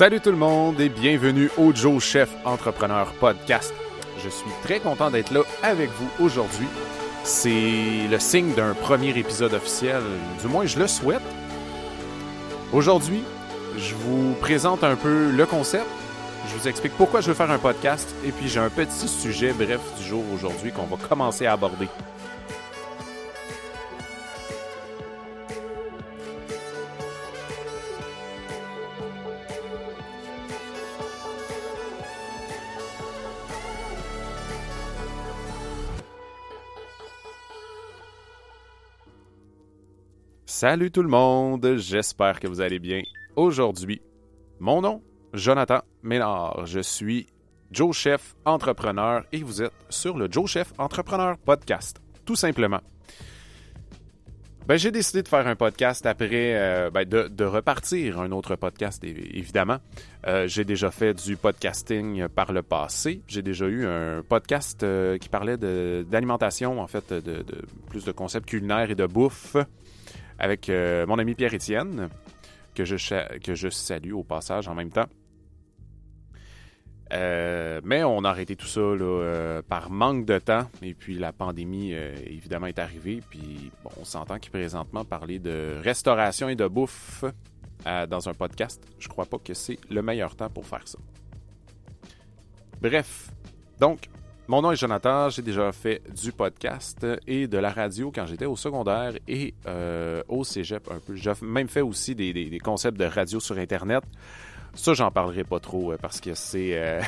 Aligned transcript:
Salut 0.00 0.20
tout 0.20 0.30
le 0.30 0.36
monde 0.38 0.80
et 0.80 0.88
bienvenue 0.88 1.50
au 1.58 1.74
Joe 1.74 2.02
Chef 2.02 2.30
Entrepreneur 2.46 3.12
Podcast. 3.20 3.74
Je 4.24 4.30
suis 4.30 4.50
très 4.62 4.80
content 4.80 5.10
d'être 5.10 5.30
là 5.30 5.42
avec 5.62 5.90
vous 5.90 6.24
aujourd'hui. 6.24 6.66
C'est 7.22 8.08
le 8.10 8.18
signe 8.18 8.54
d'un 8.54 8.72
premier 8.72 9.10
épisode 9.10 9.52
officiel, 9.52 10.00
du 10.40 10.48
moins 10.48 10.64
je 10.64 10.78
le 10.78 10.86
souhaite. 10.86 11.20
Aujourd'hui, 12.72 13.22
je 13.76 13.94
vous 13.94 14.32
présente 14.40 14.84
un 14.84 14.96
peu 14.96 15.30
le 15.30 15.44
concept, 15.44 15.84
je 16.48 16.56
vous 16.56 16.66
explique 16.66 16.94
pourquoi 16.94 17.20
je 17.20 17.26
veux 17.28 17.34
faire 17.34 17.50
un 17.50 17.58
podcast 17.58 18.08
et 18.24 18.32
puis 18.32 18.48
j'ai 18.48 18.60
un 18.60 18.70
petit 18.70 19.06
sujet 19.06 19.52
bref 19.52 19.80
du 19.98 20.02
jour 20.02 20.24
aujourd'hui 20.34 20.72
qu'on 20.72 20.84
va 20.86 20.96
commencer 20.96 21.44
à 21.44 21.52
aborder. 21.52 21.88
Salut 40.60 40.90
tout 40.90 41.02
le 41.02 41.08
monde, 41.08 41.76
j'espère 41.78 42.38
que 42.38 42.46
vous 42.46 42.60
allez 42.60 42.78
bien. 42.78 43.00
Aujourd'hui, 43.34 44.02
mon 44.58 44.82
nom, 44.82 45.02
Jonathan 45.32 45.80
Ménard. 46.02 46.66
Je 46.66 46.80
suis 46.80 47.28
Joe 47.70 47.96
Chef 47.96 48.34
Entrepreneur 48.44 49.24
et 49.32 49.42
vous 49.42 49.62
êtes 49.62 49.72
sur 49.88 50.18
le 50.18 50.30
Joe 50.30 50.50
Chef 50.50 50.74
Entrepreneur 50.76 51.38
Podcast, 51.38 52.02
tout 52.26 52.36
simplement. 52.36 52.80
Ben, 54.66 54.76
j'ai 54.76 54.90
décidé 54.90 55.22
de 55.22 55.28
faire 55.28 55.46
un 55.46 55.56
podcast 55.56 56.04
après, 56.04 56.54
euh, 56.54 56.90
ben, 56.90 57.08
de, 57.08 57.44
repartir 57.44 58.20
un 58.20 58.30
autre 58.30 58.54
podcast, 58.56 59.02
évidemment. 59.02 59.78
Euh, 60.26 60.46
j'ai 60.46 60.66
déjà 60.66 60.90
fait 60.90 61.14
du 61.14 61.38
podcasting 61.38 62.28
par 62.28 62.52
le 62.52 62.62
passé. 62.62 63.22
J'ai 63.28 63.40
déjà 63.40 63.64
eu 63.64 63.86
un 63.86 64.22
podcast 64.22 64.82
euh, 64.82 65.16
qui 65.16 65.30
parlait 65.30 65.56
d'alimentation, 65.56 66.82
en 66.82 66.86
fait, 66.86 67.14
de, 67.14 67.42
plus 67.88 68.04
de 68.04 68.12
concepts 68.12 68.46
culinaires 68.50 68.90
et 68.90 68.94
de 68.94 69.06
bouffe 69.06 69.56
avec 70.40 70.70
euh, 70.70 71.06
mon 71.06 71.18
ami 71.18 71.34
Pierre-Étienne, 71.34 72.08
que 72.74 72.84
je, 72.84 72.96
que 73.38 73.54
je 73.54 73.68
salue 73.68 74.12
au 74.12 74.24
passage 74.24 74.66
en 74.66 74.74
même 74.74 74.90
temps. 74.90 75.06
Euh, 77.12 77.80
mais 77.84 78.04
on 78.04 78.24
a 78.24 78.30
arrêté 78.30 78.54
tout 78.56 78.66
ça 78.66 78.80
euh, 78.80 79.62
par 79.62 79.90
manque 79.90 80.24
de 80.24 80.38
temps. 80.38 80.66
Et 80.82 80.94
puis 80.94 81.18
la 81.18 81.32
pandémie, 81.32 81.92
évidemment, 81.92 82.66
est 82.66 82.78
arrivée. 82.78 83.20
Puis 83.28 83.70
on 84.00 84.04
s'entend 84.04 84.38
qu'il 84.38 84.50
présentement 84.50 85.04
parler 85.04 85.38
de 85.38 85.78
restauration 85.82 86.48
et 86.48 86.56
de 86.56 86.66
bouffe 86.66 87.24
dans 87.84 88.28
un 88.28 88.34
podcast. 88.34 88.82
Je 88.98 89.08
crois 89.08 89.26
pas 89.26 89.38
que 89.38 89.54
c'est 89.54 89.78
le 89.90 90.02
meilleur 90.02 90.36
temps 90.36 90.50
pour 90.50 90.66
faire 90.66 90.86
ça. 90.86 90.98
Bref, 92.80 93.30
donc, 93.78 94.08
mon 94.50 94.62
nom 94.62 94.72
est 94.72 94.76
Jonathan, 94.76 95.30
j'ai 95.30 95.42
déjà 95.42 95.70
fait 95.70 96.02
du 96.12 96.32
podcast 96.32 97.06
et 97.28 97.46
de 97.46 97.56
la 97.56 97.70
radio 97.70 98.10
quand 98.12 98.26
j'étais 98.26 98.46
au 98.46 98.56
secondaire 98.56 99.12
et 99.28 99.54
euh, 99.68 100.24
au 100.28 100.42
cégep 100.42 100.90
un 100.90 100.98
peu. 100.98 101.14
J'ai 101.14 101.30
même 101.40 101.68
fait 101.68 101.82
aussi 101.82 102.16
des, 102.16 102.58
concepts 102.58 102.98
de 102.98 103.04
radio 103.04 103.38
sur 103.38 103.56
Internet. 103.58 104.02
Ça, 104.74 104.92
j'en 104.92 105.12
parlerai 105.12 105.44
pas 105.44 105.60
trop 105.60 105.92
euh, 105.92 105.98
parce 106.02 106.20
que 106.20 106.34
c'est. 106.34 106.76
Euh, 106.76 107.00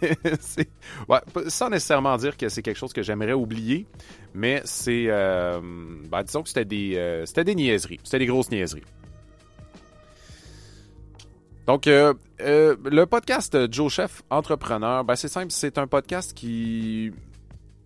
ouais, 1.10 1.18
sans 1.48 1.68
nécessairement 1.68 2.16
dire 2.16 2.38
que 2.38 2.48
c'est 2.48 2.62
quelque 2.62 2.78
chose 2.78 2.94
que 2.94 3.02
j'aimerais 3.02 3.34
oublier, 3.34 3.86
mais 4.32 4.62
c'est. 4.64 5.08
Ben, 5.08 6.22
disons 6.24 6.42
que 6.42 6.48
c'était 6.48 6.64
des, 6.64 7.22
c'était 7.26 7.44
des 7.44 7.56
niaiseries. 7.56 8.00
C'était 8.04 8.20
des 8.20 8.26
grosses 8.26 8.50
niaiseries. 8.50 8.84
Donc, 11.70 11.86
euh, 11.86 12.14
euh, 12.40 12.74
le 12.84 13.06
podcast 13.06 13.56
Joe 13.70 13.92
Chef 13.92 14.24
Entrepreneur, 14.28 15.04
ben 15.04 15.14
c'est 15.14 15.28
simple, 15.28 15.52
c'est 15.52 15.78
un 15.78 15.86
podcast 15.86 16.34
qui. 16.34 17.12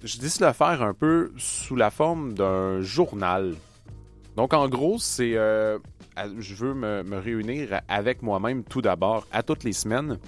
Je 0.03 0.17
de 0.17 0.47
le 0.47 0.53
faire 0.55 0.81
un 0.81 0.95
peu 0.95 1.33
sous 1.37 1.77
la 1.77 1.91
forme 1.91 2.33
d'un 2.33 2.81
journal. 2.81 3.55
Donc, 4.37 4.55
en 4.55 4.71
gros, 4.71 4.99
c'est. 4.99 5.37
Euh, 5.37 5.79
je 6.39 6.55
veux 6.55 6.73
me, 6.73 7.19
réunir 7.19 7.83
avec 7.87 8.23
moi-même 8.23 8.65
tout 8.65 8.81
d'abord 8.81 9.27
à 9.31 9.43
toutes 9.43 9.65
les 9.65 9.75
semaines 9.75 10.19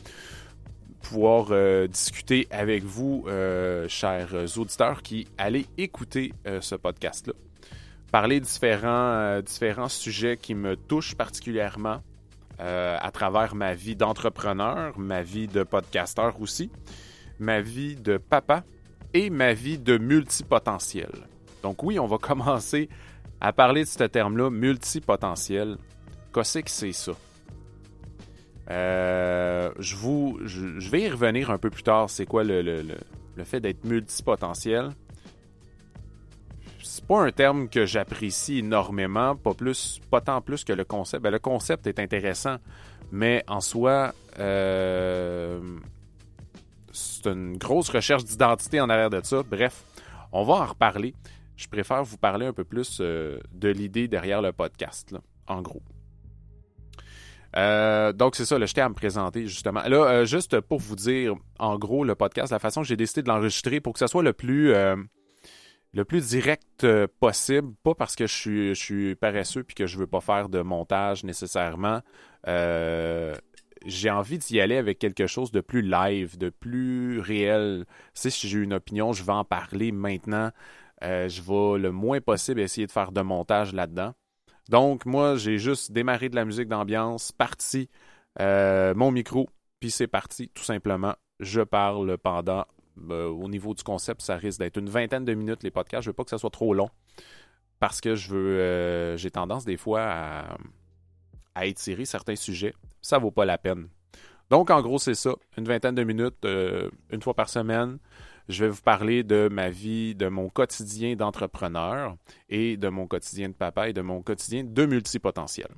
pouvoir 1.01 1.47
discuter 1.89 2.49
avec 2.51 2.85
vous, 2.85 3.25
chers 3.89 4.35
auditeurs 4.59 5.01
qui 5.03 5.29
allez 5.39 5.65
écouter 5.79 6.35
ce 6.61 6.75
podcast-là. 6.75 7.33
Parler 8.13 8.39
différents, 8.39 9.41
différents 9.41 9.89
sujets 9.89 10.37
qui 10.37 10.55
me 10.55 10.77
touchent 10.77 11.15
particulièrement, 11.15 12.03
euh, 12.61 12.97
à 13.01 13.11
travers 13.11 13.55
ma 13.55 13.75
vie 13.75 13.97
d'entrepreneur, 13.97 14.99
ma 14.99 15.23
vie 15.23 15.47
de 15.47 15.63
podcasteur 15.63 16.41
aussi, 16.41 16.71
ma 17.39 17.61
vie 17.61 17.97
de 17.97 18.17
papa 18.17 18.65
et 19.13 19.31
ma 19.31 19.53
vie 19.53 19.79
de 19.79 19.99
multipotentiel. 19.99 21.11
Donc 21.63 21.83
oui, 21.83 21.99
on 21.99 22.07
va 22.07 22.19
commencer 22.21 22.89
à 23.41 23.53
parler 23.53 23.83
de 23.83 23.89
ce 23.89 24.05
terme-là, 24.05 24.51
multipotentiel. 24.51 25.77
Qu'est-ce 26.33 26.61
que 26.61 26.71
c'est 26.71 26.93
ça? 26.93 27.13
Euh, 28.71 29.71
je, 29.79 29.95
vous, 29.95 30.39
je, 30.45 30.91
vais 30.91 31.03
y 31.03 31.09
revenir 31.09 31.51
un 31.51 31.59
peu 31.59 31.71
plus 31.71 31.83
tard. 31.83 32.11
C'est 32.11 32.27
quoi 32.27 32.43
le, 32.43 32.63
le, 32.63 32.83
le 33.37 33.45
fait 33.45 33.61
d'être 33.61 33.85
multipotentiel? 33.85 34.91
Pas 37.07 37.21
un 37.21 37.31
terme 37.31 37.69
que 37.69 37.87
j'apprécie 37.87 38.59
énormément, 38.59 39.37
pas 39.37 39.55
plus, 39.55 40.01
pas 40.11 40.21
tant 40.21 40.41
plus 40.41 40.65
que 40.65 40.73
le 40.73 40.85
concept. 40.85 41.23
Ben, 41.23 41.31
le 41.31 41.39
concept 41.39 41.87
est 41.87 41.99
intéressant, 41.99 42.57
mais 43.13 43.45
en 43.47 43.61
soi, 43.61 44.13
euh, 44.39 45.61
c'est 46.93 47.27
une 47.27 47.57
grosse 47.57 47.89
recherche 47.91 48.25
d'identité 48.25 48.81
en 48.81 48.89
arrière 48.91 49.11
de 49.11 49.21
ça. 49.23 49.43
Bref, 49.49 49.85
on 50.33 50.43
va 50.43 50.55
en 50.55 50.67
reparler. 50.67 51.15
Je 51.57 51.69
préfère 51.69 52.03
vous 52.03 52.19
parler 52.19 52.47
un 52.47 52.53
peu 52.53 52.65
plus 52.65 52.99
euh, 53.01 53.39
de 53.53 53.69
l'idée 53.69 54.09
derrière 54.09 54.43
le 54.43 54.53
podcast, 54.53 55.15
en 55.47 55.63
gros. 55.63 55.83
Euh, 57.57 58.13
donc, 58.13 58.37
c'est 58.37 58.45
ça, 58.45 58.59
le 58.59 58.67
j'étais 58.67 58.83
à 58.83 58.89
me 58.89 58.95
présenter, 58.95 59.47
justement. 59.47 59.81
Là, 59.87 60.25
juste 60.27 60.61
pour 60.61 60.79
vous 60.79 60.97
dire, 60.97 61.35
en 61.59 61.79
gros, 61.79 62.05
le 62.05 62.15
podcast, 62.15 62.53
la 62.53 62.59
façon 62.59 62.83
que 62.83 62.87
j'ai 62.89 62.97
décidé 62.97 63.23
de 63.23 63.29
l'enregistrer 63.29 63.81
pour 63.81 63.95
que 63.95 63.99
ce 63.99 64.09
soit 64.09 64.23
le 64.23 64.35
plus 64.35 64.75
le 65.97 66.05
plus 66.05 66.29
direct 66.29 66.85
euh, 66.85 67.07
possible, 67.21 67.73
pas 67.83 67.95
parce 67.95 68.17
que 68.17 68.27
je 68.27 68.75
suis, 68.75 69.15
paresseux 69.15 69.65
puis 69.65 69.75
que 69.75 69.87
je 69.87 69.97
veux 69.97 70.07
pas 70.07 70.21
faire 70.21 70.51
de 70.51 70.61
montage 70.61 71.25
nécessairement. 71.25 72.03
Euh, 72.47 73.35
j'ai 73.87 74.11
envie 74.11 74.37
d'y 74.37 74.61
aller 74.61 74.77
avec 74.77 74.99
quelque 74.99 75.27
chose 75.27 75.53
de 75.53 75.63
plus 75.63 75.81
live, 75.81 76.37
de 76.37 76.51
plus 76.51 77.19
réel. 77.21 77.87
si 78.13 78.47
j'ai 78.47 78.59
une 78.59 78.75
opinion, 78.75 79.15
je 79.15 79.25
vais 79.25 79.33
en 79.33 79.45
parler 79.45 79.91
maintenant. 79.91 80.51
Euh, 81.03 81.31
je 81.31 81.41
vais 81.41 81.79
le 81.79 81.93
moins 81.93 82.21
possible 82.21 82.61
essayer 82.61 82.87
de 82.87 82.93
faire 82.93 83.11
de 83.11 83.23
montage 83.23 83.73
là-dedans. 83.73 84.13
Donc, 84.69 85.07
moi, 85.07 85.37
j'ai 85.37 85.57
juste 85.57 85.93
démarré 85.93 86.29
de 86.29 86.37
la 86.37 86.45
musique 86.45 86.69
d'ambiance, 86.69 87.33
parti 87.33 87.89
mon 88.39 89.11
micro, 89.11 89.49
puis 89.81 89.91
c'est 89.91 90.09
parti, 90.09 90.51
tout 90.51 90.63
simplement. 90.63 91.15
Je 91.41 91.63
parle 91.63 92.19
pendant 92.19 92.67
euh, 93.11 93.29
au 93.29 93.49
niveau 93.49 93.75
du 93.75 93.83
concept, 93.83 94.23
ça 94.23 94.37
risque 94.37 94.59
d'être 94.59 94.79
une 94.79 94.89
vingtaine 94.89 95.25
de 95.25 95.35
minutes 95.35 95.63
les 95.63 95.71
podcasts. 95.71 96.05
Je 96.05 96.11
veux 96.11 96.15
pas 96.15 96.25
que 96.25 96.31
ça 96.31 96.39
soit 96.39 96.51
trop 96.51 96.75
long 96.75 96.91
parce 97.79 98.01
que 98.01 98.15
je 98.15 98.31
veux, 98.31 98.59
euh, 98.61 99.17
j'ai 99.17 99.31
tendance 99.31 99.65
des 99.65 99.77
fois 99.77 100.03
à, 101.55 101.67
étirer 101.67 102.05
certains 102.05 102.37
sujets. 102.37 102.75
Ça 103.01 103.19
vaut 103.19 103.31
pas 103.31 103.45
la 103.45 103.59
peine. 103.59 103.89
Donc 104.51 104.71
en 104.71 104.81
gros 104.83 104.99
c'est 104.99 105.15
ça, 105.15 105.35
une 105.57 105.65
vingtaine 105.65 105.95
de 105.95 106.05
minutes, 106.05 106.45
euh, 106.45 106.91
une 107.11 107.23
fois 107.23 107.35
par 107.35 107.49
semaine. 107.49 107.99
Je 108.49 108.65
vais 108.65 108.71
vous 108.71 108.83
parler 108.83 109.25
de 109.25 109.49
ma 109.51 109.71
vie, 109.71 110.15
de 110.15 110.29
mon 110.29 110.49
quotidien 110.49 111.17
d'entrepreneur 111.17 112.17
et 112.49 112.77
de 112.77 112.89
mon 112.89 113.09
quotidien 113.09 113.49
de 113.49 113.55
papa 113.55 113.89
et 113.89 113.93
de 113.93 114.03
mon 114.03 114.23
quotidien 114.23 114.63
de 114.63 114.87
multipotentiel. 114.87 115.69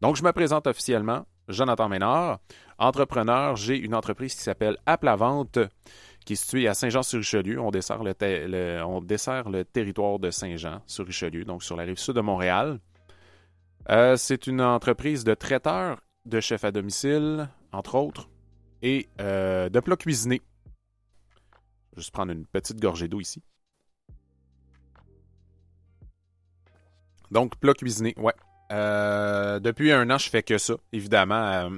Donc 0.00 0.16
je 0.16 0.22
me 0.22 0.32
présente 0.32 0.66
officiellement, 0.66 1.26
Jonathan 1.48 1.90
Ménard, 1.90 2.38
entrepreneur. 2.78 3.56
J'ai 3.56 3.76
une 3.76 3.94
entreprise 3.94 4.34
qui 4.34 4.40
s'appelle 4.40 4.78
Aplavente. 4.86 5.58
Vente 5.58 5.70
qui 6.30 6.34
est 6.34 6.36
situé 6.36 6.68
à 6.68 6.74
Saint-Jean-sur-Richelieu. 6.74 7.58
On 7.58 7.72
dessert 7.72 8.04
le, 8.04 9.62
territoire 9.64 10.20
de 10.20 10.30
Saint-Jean 10.30 10.80
sur 10.86 11.04
Richelieu, 11.04 11.44
donc 11.44 11.64
sur 11.64 11.74
la 11.74 11.82
rive 11.82 11.98
sud 11.98 12.14
de 12.14 12.20
Montréal. 12.20 12.78
Euh, 13.88 14.14
c'est 14.14 14.46
une 14.46 14.60
entreprise 14.60 15.24
de 15.24 15.34
traiteurs, 15.34 16.00
de 16.26 16.38
chefs 16.38 16.62
à 16.62 16.70
domicile, 16.70 17.48
entre 17.72 17.96
autres, 17.96 18.28
et 18.80 19.08
euh, 19.20 19.68
de 19.70 19.80
plats 19.80 19.96
cuisinés. 19.96 20.40
Je 21.90 21.96
vais 21.96 22.02
juste 22.02 22.12
prendre 22.12 22.30
une 22.30 22.46
petite 22.46 22.80
gorgée 22.80 23.08
d'eau 23.08 23.18
ici. 23.18 23.42
Donc, 27.32 27.56
plats 27.56 27.74
cuisinés, 27.74 28.14
ouais. 28.18 28.34
Euh, 28.70 29.58
depuis 29.58 29.90
un 29.90 30.08
an, 30.10 30.18
je 30.18 30.30
fais 30.30 30.44
que 30.44 30.58
ça, 30.58 30.74
évidemment 30.92 31.70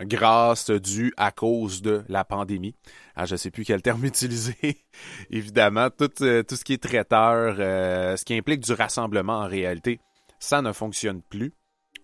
grâce 0.00 0.70
due 0.70 1.12
à 1.16 1.30
cause 1.30 1.82
de 1.82 2.04
la 2.08 2.24
pandémie. 2.24 2.74
Ah, 3.14 3.26
je 3.26 3.34
ne 3.34 3.36
sais 3.36 3.50
plus 3.50 3.64
quel 3.64 3.82
terme 3.82 4.04
utiliser. 4.04 4.84
Évidemment, 5.30 5.88
tout, 5.90 6.10
euh, 6.22 6.42
tout, 6.42 6.56
ce 6.56 6.64
qui 6.64 6.74
est 6.74 6.82
traiteur, 6.82 7.56
euh, 7.58 8.16
ce 8.16 8.24
qui 8.24 8.34
implique 8.34 8.60
du 8.60 8.72
rassemblement 8.72 9.38
en 9.38 9.46
réalité, 9.46 10.00
ça 10.38 10.62
ne 10.62 10.72
fonctionne 10.72 11.22
plus 11.22 11.52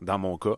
dans 0.01 0.19
mon 0.19 0.39
cas. 0.39 0.57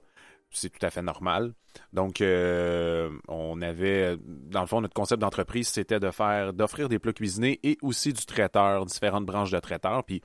c'est 0.50 0.68
tout 0.68 0.84
à 0.84 0.90
fait 0.90 1.02
normal. 1.02 1.54
Donc, 1.94 2.20
euh, 2.20 3.10
on 3.28 3.62
avait, 3.62 4.18
dans 4.20 4.60
le 4.60 4.66
fond, 4.66 4.82
notre 4.82 4.92
concept 4.92 5.22
d'entreprise, 5.22 5.68
c'était 5.68 5.98
de 5.98 6.10
faire, 6.10 6.52
d'offrir 6.52 6.90
des 6.90 6.98
plats 6.98 7.14
cuisinés 7.14 7.58
et 7.62 7.78
aussi 7.80 8.12
du 8.12 8.26
traiteur, 8.26 8.84
différentes 8.84 9.24
branches 9.24 9.50
de 9.50 9.58
traiteur. 9.58 10.04
Puis, 10.04 10.20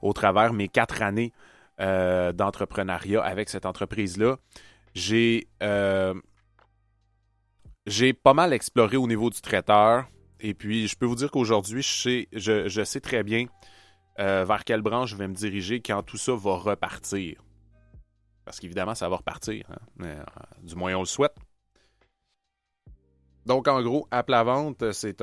au 0.00 0.12
travers 0.12 0.52
mes 0.52 0.68
quatre 0.68 1.02
années 1.02 1.32
d'entrepreneuriat 1.78 3.20
avec 3.20 3.48
cette 3.48 3.66
entreprise-là, 3.66 4.36
j'ai, 4.94 5.48
j'ai 7.86 8.12
pas 8.12 8.34
mal 8.34 8.52
exploré 8.52 8.96
au 8.96 9.06
niveau 9.06 9.30
du 9.30 9.40
traiteur. 9.40 10.06
Et 10.40 10.54
puis, 10.54 10.88
je 10.88 10.96
peux 10.96 11.06
vous 11.06 11.16
dire 11.16 11.30
qu'aujourd'hui, 11.30 11.82
je 11.82 12.84
sais, 12.84 13.00
très 13.00 13.22
bien 13.22 13.46
vers 14.18 14.64
quelle 14.64 14.82
branche 14.82 15.10
je 15.10 15.16
vais 15.16 15.28
me 15.28 15.34
diriger 15.34 15.80
quand 15.80 16.02
tout 16.02 16.18
ça 16.18 16.34
va 16.34 16.56
repartir. 16.56 17.42
Parce 18.44 18.58
qu'évidemment, 18.58 18.94
ça 18.94 19.08
va 19.08 19.16
repartir. 19.16 19.64
Hein. 19.70 20.04
Euh, 20.04 20.24
du 20.62 20.74
moins, 20.74 20.94
on 20.94 21.00
le 21.00 21.06
souhaite. 21.06 21.34
Donc, 23.44 23.66
en 23.66 23.82
gros, 23.82 24.06
à 24.12 24.22
plat 24.22 24.44
vente, 24.44 24.84
c'est 24.92 25.20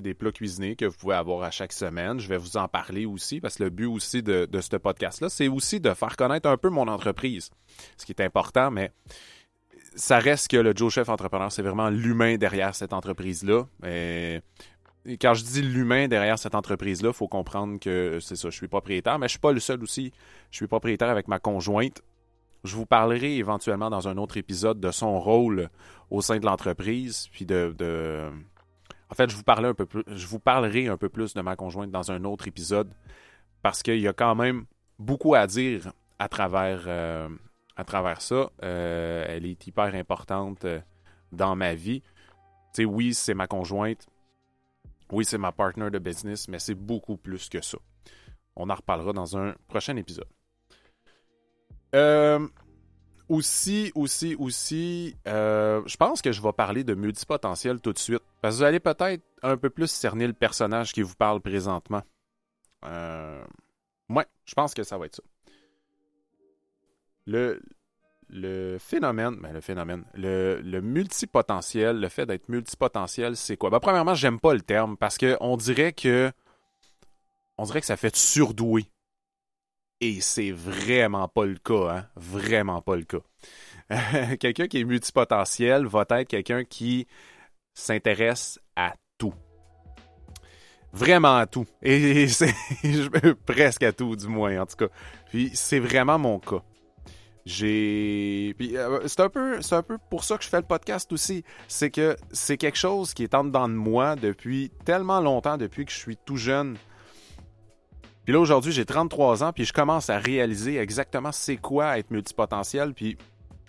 des 0.00 0.14
plats 0.14 0.32
cuisinés 0.32 0.76
que 0.76 0.84
vous 0.84 0.96
pouvez 0.96 1.14
avoir 1.14 1.42
à 1.42 1.50
chaque 1.50 1.72
semaine. 1.72 2.20
Je 2.20 2.28
vais 2.28 2.36
vous 2.36 2.58
en 2.58 2.68
parler 2.68 3.06
aussi 3.06 3.40
parce 3.40 3.56
que 3.56 3.64
le 3.64 3.70
but 3.70 3.86
aussi 3.86 4.22
de, 4.22 4.46
ce 4.60 4.76
podcast-là, 4.76 5.30
c'est 5.30 5.48
aussi 5.48 5.80
de 5.80 5.94
faire 5.94 6.16
connaître 6.16 6.48
un 6.48 6.58
peu 6.58 6.68
mon 6.68 6.86
entreprise. 6.86 7.50
Ce 7.96 8.04
qui 8.04 8.12
est 8.12 8.20
important, 8.20 8.70
mais 8.70 8.92
ça 10.00 10.18
reste 10.18 10.48
que 10.48 10.56
le 10.56 10.72
Joe 10.74 10.92
Chef 10.92 11.08
Entrepreneur, 11.08 11.52
c'est 11.52 11.62
vraiment 11.62 11.90
l'humain 11.90 12.36
derrière 12.36 12.74
cette 12.74 12.92
entreprise-là. 12.94 13.66
Et 13.84 14.40
quand 15.20 15.34
je 15.34 15.44
dis 15.44 15.62
l'humain 15.62 16.08
derrière 16.08 16.38
cette 16.38 16.54
entreprise-là, 16.54 17.10
il 17.10 17.14
faut 17.14 17.28
comprendre 17.28 17.78
que 17.78 18.18
c'est 18.20 18.36
ça, 18.36 18.48
je 18.48 18.56
suis 18.56 18.68
propriétaire, 18.68 19.18
mais 19.18 19.28
je 19.28 19.32
suis 19.32 19.38
pas 19.38 19.52
le 19.52 19.60
seul 19.60 19.82
aussi. 19.82 20.12
Je 20.50 20.56
suis 20.56 20.66
propriétaire 20.66 21.10
avec 21.10 21.28
ma 21.28 21.38
conjointe. 21.38 22.02
Je 22.64 22.76
vous 22.76 22.86
parlerai 22.86 23.36
éventuellement 23.36 23.90
dans 23.90 24.08
un 24.08 24.16
autre 24.16 24.38
épisode 24.38 24.80
de 24.80 24.90
son 24.90 25.20
rôle 25.20 25.68
au 26.10 26.22
sein 26.22 26.38
de 26.38 26.46
l'entreprise, 26.46 27.28
puis 27.30 27.44
de, 27.44 28.30
En 29.10 29.14
fait, 29.14 29.30
je 29.30 29.36
vous, 29.36 29.42
un 29.46 29.74
peu 29.74 29.86
plus, 29.86 30.02
je 30.06 30.26
vous 30.26 30.38
parlerai 30.38 30.88
un 30.88 30.96
peu 30.96 31.10
plus 31.10 31.34
de 31.34 31.42
ma 31.42 31.56
conjointe 31.56 31.90
dans 31.90 32.10
un 32.10 32.24
autre 32.24 32.48
épisode, 32.48 32.90
parce 33.62 33.82
qu'il 33.82 34.00
y 34.00 34.08
a 34.08 34.12
quand 34.14 34.34
même 34.34 34.64
beaucoup 34.98 35.34
à 35.34 35.46
dire 35.46 35.92
à 36.18 36.28
travers, 36.28 36.84
euh, 36.86 37.28
à 37.80 37.84
travers 37.84 38.20
ça. 38.20 38.50
Euh, 38.62 39.24
elle 39.26 39.46
est 39.46 39.66
hyper 39.66 39.94
importante 39.94 40.64
euh, 40.64 40.80
dans 41.32 41.56
ma 41.56 41.74
vie. 41.74 42.02
Tu 42.02 42.82
sais, 42.82 42.84
oui, 42.84 43.14
c'est 43.14 43.34
ma 43.34 43.46
conjointe. 43.46 44.06
Oui, 45.10 45.24
c'est 45.24 45.38
ma 45.38 45.50
partner 45.50 45.90
de 45.90 45.98
business, 45.98 46.46
mais 46.48 46.58
c'est 46.58 46.74
beaucoup 46.74 47.16
plus 47.16 47.48
que 47.48 47.60
ça. 47.60 47.78
On 48.54 48.68
en 48.70 48.74
reparlera 48.74 49.12
dans 49.12 49.36
un 49.36 49.54
prochain 49.66 49.96
épisode. 49.96 50.28
Euh, 51.94 52.46
aussi, 53.28 53.90
aussi, 53.94 54.36
aussi, 54.36 55.16
je 55.24 55.96
pense 55.96 56.22
que 56.22 56.30
je 56.30 56.40
vais 56.40 56.52
parler 56.52 56.84
de 56.84 56.94
multipotentiel 56.94 57.80
tout 57.80 57.92
de 57.92 57.98
suite. 57.98 58.22
Parce 58.40 58.54
que 58.54 58.58
vous 58.58 58.64
allez 58.64 58.80
peut-être 58.80 59.22
un 59.42 59.56
peu 59.56 59.70
plus 59.70 59.90
cerner 59.90 60.26
le 60.26 60.32
personnage 60.32 60.92
qui 60.92 61.02
vous 61.02 61.14
parle 61.14 61.40
présentement. 61.40 62.02
Euh, 62.84 63.44
ouais, 64.08 64.26
je 64.44 64.54
pense 64.54 64.74
que 64.74 64.82
ça 64.82 64.98
va 64.98 65.06
être 65.06 65.16
ça. 65.16 65.22
Le, 67.30 68.78
phénomène, 68.78 69.36
ben 69.40 69.52
le 69.52 69.60
phénomène, 69.60 70.04
le, 70.14 70.60
le, 70.62 70.80
multipotentiel, 70.80 72.00
le 72.00 72.08
fait 72.08 72.26
d'être 72.26 72.48
multipotentiel, 72.48 73.36
c'est 73.36 73.56
quoi? 73.56 73.70
Ben, 73.70 73.80
premièrement, 73.80 74.14
j'aime 74.14 74.38
pas 74.40 74.54
le 74.54 74.60
terme 74.60 74.96
parce 74.96 75.18
qu'on 75.18 75.56
dirait 75.56 75.92
que 75.92 76.30
on 77.58 77.64
dirait 77.64 77.80
que 77.80 77.86
ça 77.86 77.96
fait 77.96 78.16
surdoué. 78.16 78.86
Et 80.00 80.20
c'est 80.22 80.50
vraiment 80.50 81.28
pas 81.28 81.44
le 81.44 81.56
cas, 81.56 81.90
hein? 81.90 82.06
Vraiment 82.16 82.80
pas 82.80 82.96
le 82.96 83.04
cas. 83.04 83.20
quelqu'un 84.40 84.66
qui 84.66 84.80
est 84.80 84.84
multipotentiel 84.84 85.86
va 85.86 86.06
être 86.08 86.28
quelqu'un 86.28 86.64
qui 86.64 87.06
s'intéresse 87.74 88.58
à 88.76 88.94
tout. 89.18 89.34
Vraiment 90.92 91.36
à 91.36 91.46
tout. 91.46 91.66
Et 91.82 92.28
c'est 92.28 92.54
presque 93.46 93.82
à 93.82 93.92
tout, 93.92 94.16
du 94.16 94.26
moins, 94.26 94.62
en 94.62 94.66
tout 94.66 94.76
cas. 94.76 94.88
Puis 95.28 95.50
c'est 95.54 95.78
vraiment 95.78 96.18
mon 96.18 96.38
cas. 96.38 96.62
J'ai. 97.46 98.54
Euh, 98.60 99.00
c'est 99.06 99.20
un, 99.20 99.28
peu, 99.28 99.58
un 99.70 99.82
peu 99.82 99.98
pour 100.10 100.24
ça 100.24 100.36
que 100.36 100.44
je 100.44 100.48
fais 100.48 100.58
le 100.58 100.66
podcast 100.66 101.12
aussi. 101.12 101.44
C'est 101.68 101.90
que 101.90 102.16
c'est 102.32 102.56
quelque 102.56 102.78
chose 102.78 103.14
qui 103.14 103.22
est 103.22 103.34
en 103.34 103.44
dedans 103.44 103.68
de 103.68 103.74
moi 103.74 104.16
depuis 104.16 104.70
tellement 104.84 105.20
longtemps, 105.20 105.56
depuis 105.56 105.84
que 105.84 105.92
je 105.92 105.98
suis 105.98 106.16
tout 106.16 106.36
jeune. 106.36 106.76
Puis 108.24 108.34
là, 108.34 108.40
aujourd'hui, 108.40 108.72
j'ai 108.72 108.84
33 108.84 109.42
ans, 109.42 109.52
puis 109.52 109.64
je 109.64 109.72
commence 109.72 110.10
à 110.10 110.18
réaliser 110.18 110.76
exactement 110.76 111.32
c'est 111.32 111.56
quoi 111.56 111.98
être 111.98 112.10
multipotentiel. 112.10 112.92
Puis, 112.94 113.16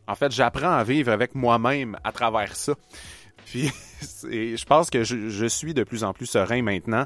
en 0.07 0.15
fait, 0.15 0.31
j'apprends 0.31 0.73
à 0.73 0.83
vivre 0.83 1.11
avec 1.11 1.35
moi-même 1.35 1.97
à 2.03 2.11
travers 2.11 2.55
ça. 2.55 2.73
Puis, 3.45 3.71
je 4.01 4.65
pense 4.65 4.89
que 4.89 5.03
je, 5.03 5.45
suis 5.47 5.73
de 5.73 5.83
plus 5.83 6.03
en 6.03 6.13
plus 6.13 6.27
serein 6.27 6.61
maintenant, 6.61 7.05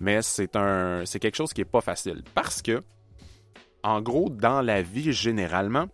mais 0.00 0.22
c'est 0.22 0.56
un, 0.56 1.04
c'est 1.04 1.18
quelque 1.18 1.36
chose 1.36 1.52
qui 1.52 1.60
est 1.60 1.66
pas 1.66 1.82
facile. 1.82 2.22
Parce 2.34 2.62
que, 2.62 2.82
en 3.82 4.00
gros, 4.00 4.30
dans 4.30 4.62
la 4.62 4.80
vie, 4.80 5.12
généralement, 5.12 5.88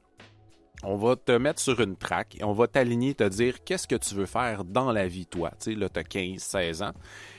on 0.83 0.97
va 0.97 1.17
te 1.17 1.33
mettre 1.33 1.61
sur 1.61 1.81
une 1.81 1.97
traque 1.97 2.37
et 2.41 2.45
on 2.45 2.53
va 2.53 2.67
t'aligner, 2.67 3.15
te 3.15 3.25
dire 3.25 3.63
qu'est-ce 3.65 3.87
que 3.87 3.97
tu 3.97 4.15
veux 4.15 4.27
faire 4.27 4.65
dans 4.65 4.93
la 4.93 5.07
vie, 5.07 5.27
toi. 5.27 5.51
Tu 5.61 5.73
sais, 5.73 5.79
là, 5.79 5.89
tu 5.89 6.01
as 6.01 6.05
15, 6.05 6.41
16 6.41 6.83
ans. 6.83 6.93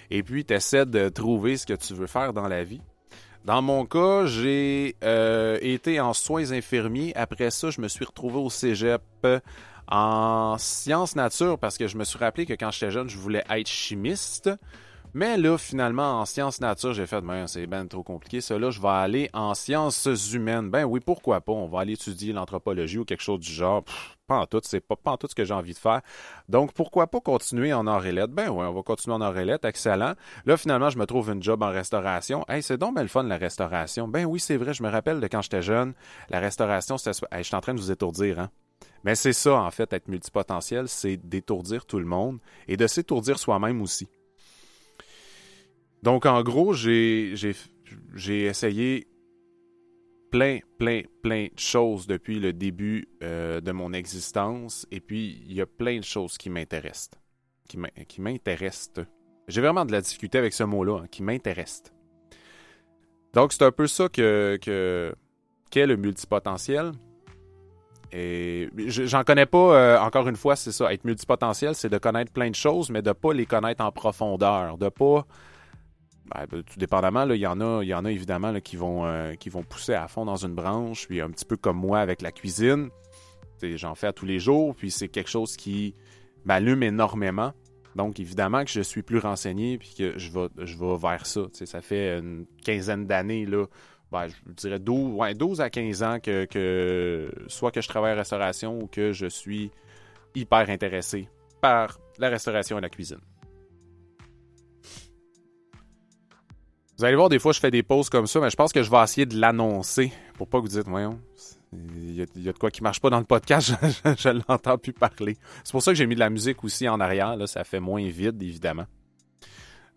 Et 0.10 0.24
puis, 0.24 0.46
tu 0.46 0.54
essaies 0.54 0.86
de 0.86 1.10
trouver 1.10 1.58
ce 1.58 1.66
que 1.66 1.74
tu 1.74 1.94
veux 1.94 2.08
faire 2.08 2.34
dans 2.34 2.48
la 2.48 2.64
vie. 2.64 2.82
Dans 3.46 3.62
mon 3.62 3.86
cas, 3.86 4.26
j'ai 4.26 4.96
euh, 5.04 5.58
été 5.62 6.00
en 6.00 6.14
soins 6.14 6.52
infirmiers. 6.52 7.14
Après 7.16 7.50
ça, 7.50 7.72
je 7.72 7.82
me 7.82 7.88
suis 7.88 8.06
retrouvé 8.06 8.38
au 8.38 8.50
cégep 8.52 9.02
en 9.88 10.58
sciences 10.60 11.16
nature 11.16 11.58
parce 11.58 11.78
que 11.78 11.88
je 11.88 11.98
me 11.98 12.04
suis 12.04 12.20
rappelé 12.20 12.46
que 12.46 12.54
quand 12.54 12.72
j'étais 12.72 12.92
jeune, 12.92 13.10
je 13.10 13.18
voulais 13.18 13.44
être 13.50 13.68
chimiste. 13.68 14.52
Mais 15.14 15.38
là, 15.38 15.58
finalement, 15.58 16.22
en 16.22 16.26
sciences 16.26 16.62
nature, 16.62 16.94
j'ai 16.94 17.06
fait, 17.06 17.20
ben, 17.20 17.46
c'est 17.46 17.68
ben 17.68 17.86
trop 17.86 18.02
compliqué. 18.02 18.40
Ça, 18.40 18.58
là, 18.58 18.72
je 18.72 18.80
vais 18.82 18.88
aller 18.88 19.30
en 19.34 19.54
sciences 19.54 20.06
humaines. 20.32 20.70
Ben 20.70 20.86
oui, 20.86 21.02
pourquoi 21.02 21.42
pas? 21.42 21.52
On 21.52 21.68
va 21.68 21.82
aller 21.82 21.94
étudier 21.94 22.32
l'anthropologie 22.32 22.98
ou 22.98 23.04
quelque 23.04 23.22
chose 23.22 23.40
du 23.40 23.52
genre. 23.52 23.84
pas 24.26 24.38
en 24.38 24.46
tout, 24.46 24.62
c'est 24.64 24.80
pas, 24.80 24.96
pas 24.96 25.12
en 25.12 25.18
tout 25.18 25.28
ce 25.30 25.36
que 25.36 25.44
j'ai 25.44 25.54
envie 25.54 25.74
de 25.74 25.78
faire. 25.78 26.02
Donc, 26.48 26.72
pourquoi 26.72 27.08
pas 27.08 27.20
continuer 27.20 27.74
en 27.74 27.88
or 27.88 28.04
Ben 28.30 28.50
oui, 28.50 28.66
on 28.66 28.74
va 28.74 28.84
continuer 28.84 29.16
en 29.16 29.22
or 29.22 29.36
excellent. 29.64 30.14
Là, 30.46 30.56
finalement, 30.56 30.90
je 30.90 30.98
me 30.98 31.06
trouve 31.06 31.30
une 31.30 31.44
job 31.44 31.62
en 31.62 31.72
restauration. 31.72 32.46
Hey, 32.48 32.64
c'est 32.64 32.78
donc 32.78 32.96
belle 32.96 33.10
fun, 33.10 33.24
la 33.24 33.38
restauration. 33.38 34.08
Ben 34.08 34.26
oui, 34.26 34.40
c'est 34.40 34.56
vrai, 34.56 34.74
je 34.74 34.82
me 34.82 34.90
rappelle 34.90 35.20
de 35.20 35.28
quand 35.28 35.42
j'étais 35.42 35.62
jeune, 35.62 35.94
la 36.30 36.40
restauration, 36.40 36.98
c'était... 36.98 37.18
Hey, 37.34 37.44
je 37.44 37.48
suis 37.48 37.56
en 37.56 37.62
train 37.62 37.74
de 37.74 37.82
vous 37.82 37.92
étourdir, 37.92 38.40
hein? 38.40 38.50
Mais 39.04 39.16
c'est 39.16 39.34
ça, 39.34 39.56
en 39.56 39.72
fait, 39.72 39.92
être 39.94 40.08
multipotentiel, 40.08 40.88
c'est 40.88 41.18
d'étourdir 41.18 41.86
tout 41.86 42.00
le 42.00 42.06
monde 42.06 42.40
et 42.68 42.78
de 42.78 42.88
s'étourdir 42.88 43.40
soi-même 43.40 43.82
aussi. 43.82 44.08
Donc, 46.04 46.26
en 46.26 46.42
gros, 46.42 46.74
j'ai 46.74 47.34
essayé 48.28 49.08
plein, 50.32 50.60
plein, 50.80 51.02
plein 51.22 51.48
de 51.54 51.60
choses 51.60 52.08
depuis 52.08 52.40
le 52.40 52.54
début 52.54 53.08
euh, 53.22 53.62
de 53.62 53.72
mon 53.72 53.94
existence. 53.94 54.88
Et 54.92 55.00
puis, 55.00 55.44
il 55.48 55.54
y 55.54 55.62
a 55.62 55.66
plein 55.66 55.98
de 56.00 56.04
choses 56.04 56.38
qui 56.38 56.50
m'intéressent. 56.50 57.12
Qui 57.68 58.22
m'intéressent. 58.22 59.06
J'ai 59.48 59.62
vraiment 59.62 59.86
de 59.86 59.92
la 59.92 60.02
difficulté 60.02 60.38
avec 60.38 60.54
ce 60.54 60.64
mot-là, 60.64 61.02
hein, 61.04 61.08
qui 61.10 61.24
m'intéresse. 61.24 61.84
Donc, 63.34 63.54
c'est 63.54 63.64
un 63.64 63.72
peu 63.72 63.88
ça 63.88 64.10
que 64.10 64.58
qu'est 65.70 65.88
le 65.88 65.98
multipotentiel. 65.98 66.92
Et 68.14 68.70
j'en 68.88 69.24
connais 69.24 69.46
pas, 69.46 69.76
euh, 69.76 70.00
encore 70.00 70.28
une 70.28 70.36
fois, 70.36 70.58
c'est 70.58 70.74
ça. 70.74 70.92
Être 70.92 71.06
multipotentiel, 71.06 71.76
c'est 71.76 71.88
de 71.88 71.98
connaître 71.98 72.34
plein 72.34 72.50
de 72.50 72.56
choses, 72.56 72.90
mais 72.90 73.02
de 73.02 73.14
pas 73.14 73.34
les 73.34 73.46
connaître 73.46 73.84
en 73.84 73.92
profondeur. 73.92 74.78
De 74.78 74.90
pas 74.90 75.26
ben, 76.34 76.46
ben, 76.50 76.64
tout 76.64 76.80
dépendamment, 76.80 77.26
il 77.30 77.40
y 77.40 77.48
en 77.48 77.60
a, 77.60 78.12
évidemment 78.12 78.60
qui, 78.60 78.76
vont, 78.76 79.06
euh, 79.06 79.34
qui 79.36 79.50
vont 79.50 79.64
pousser 79.64 79.94
à 79.94 80.08
fond 80.08 80.26
dans 80.26 80.36
une 80.36 80.54
branche, 80.54 81.08
puis 81.08 81.22
un 81.22 81.30
petit 81.30 81.46
peu 81.46 81.58
comme 81.58 81.78
moi 81.78 82.00
avec 82.00 82.22
la 82.22 82.32
cuisine. 82.32 82.90
J'en 83.62 83.94
fais 83.96 84.08
à 84.08 84.14
tous 84.14 84.26
les 84.26 84.40
jours, 84.40 84.76
puis 84.76 84.90
c'est 84.90 85.08
quelque 85.08 85.30
chose 85.30 85.56
qui 85.56 85.94
m'allume 86.46 86.84
énormément. 86.84 87.54
Donc, 87.96 88.20
évidemment 88.20 88.64
que 88.64 88.72
je 88.72 88.82
suis 88.82 89.04
plus 89.04 89.20
renseigné, 89.20 89.78
puis 89.78 89.94
que 89.96 90.18
je 90.18 90.32
vais, 90.32 90.48
je 90.66 90.78
vais 90.78 90.98
vers 90.98 91.26
ça. 91.26 91.42
ça 91.52 91.82
fait 91.82 92.18
une 92.18 92.46
quinzaine 92.64 93.06
d'années, 93.06 93.46
ben, 94.12 94.28
je 94.28 94.54
dirais 94.54 94.80
12, 94.80 95.14
ouais, 95.16 95.34
12 95.34 95.62
à 95.62 95.70
15 95.70 96.04
ans 96.04 96.20
que, 96.20 96.46
que 96.46 97.32
soit 97.48 97.72
que 97.72 97.82
je 97.82 97.88
travaille 97.88 98.14
en 98.14 98.18
restauration 98.18 98.80
ou 98.80 98.88
que 98.88 99.14
je 99.14 99.28
suis 99.28 99.72
hyper 100.36 100.70
intéressé 100.70 101.30
par 101.62 102.00
la 102.18 102.30
restauration 102.30 102.78
et 102.78 102.82
la 102.82 102.90
cuisine. 102.90 103.20
Vous 107.02 107.06
allez 107.06 107.16
voir, 107.16 107.30
des 107.30 107.40
fois, 107.40 107.52
je 107.52 107.60
fais 107.60 107.72
des 107.72 107.82
pauses 107.82 108.12
comme 108.12 108.28
ça, 108.28 108.40
mais 108.40 108.52
je 108.52 108.56
pense 108.56 108.72
que 108.72 108.84
je 108.84 108.92
vais 108.92 109.02
essayer 109.02 109.26
de 109.26 109.36
l'annoncer 109.36 110.14
pour 110.36 110.48
pas 110.48 110.60
que 110.60 110.66
vous 110.66 110.68
dites, 110.68 110.88
voyons, 110.88 111.20
il 111.74 112.14
y, 112.14 112.22
a, 112.22 112.26
de 112.54 112.58
quoi 112.60 112.70
qui 112.70 112.84
marche 112.84 113.00
pas 113.00 113.10
dans 113.10 113.18
le 113.18 113.26
podcast, 113.26 113.74
je, 114.20 114.30
ne 114.30 114.42
l'entends 114.48 114.78
plus 114.78 114.94
parler. 114.94 115.36
C'est 115.64 115.72
pour 115.72 115.82
ça 115.82 115.94
que 115.94 115.96
j'ai 115.98 116.06
mis 116.06 116.14
de 116.14 116.20
la 116.20 116.30
musique 116.30 116.64
aussi 116.64 116.88
en 116.88 117.00
arrière, 117.00 117.36
là, 117.38 117.48
ça 117.48 117.64
fait 117.64 117.80
moins 117.80 118.08
vide, 118.08 118.44
évidemment. 118.44 118.86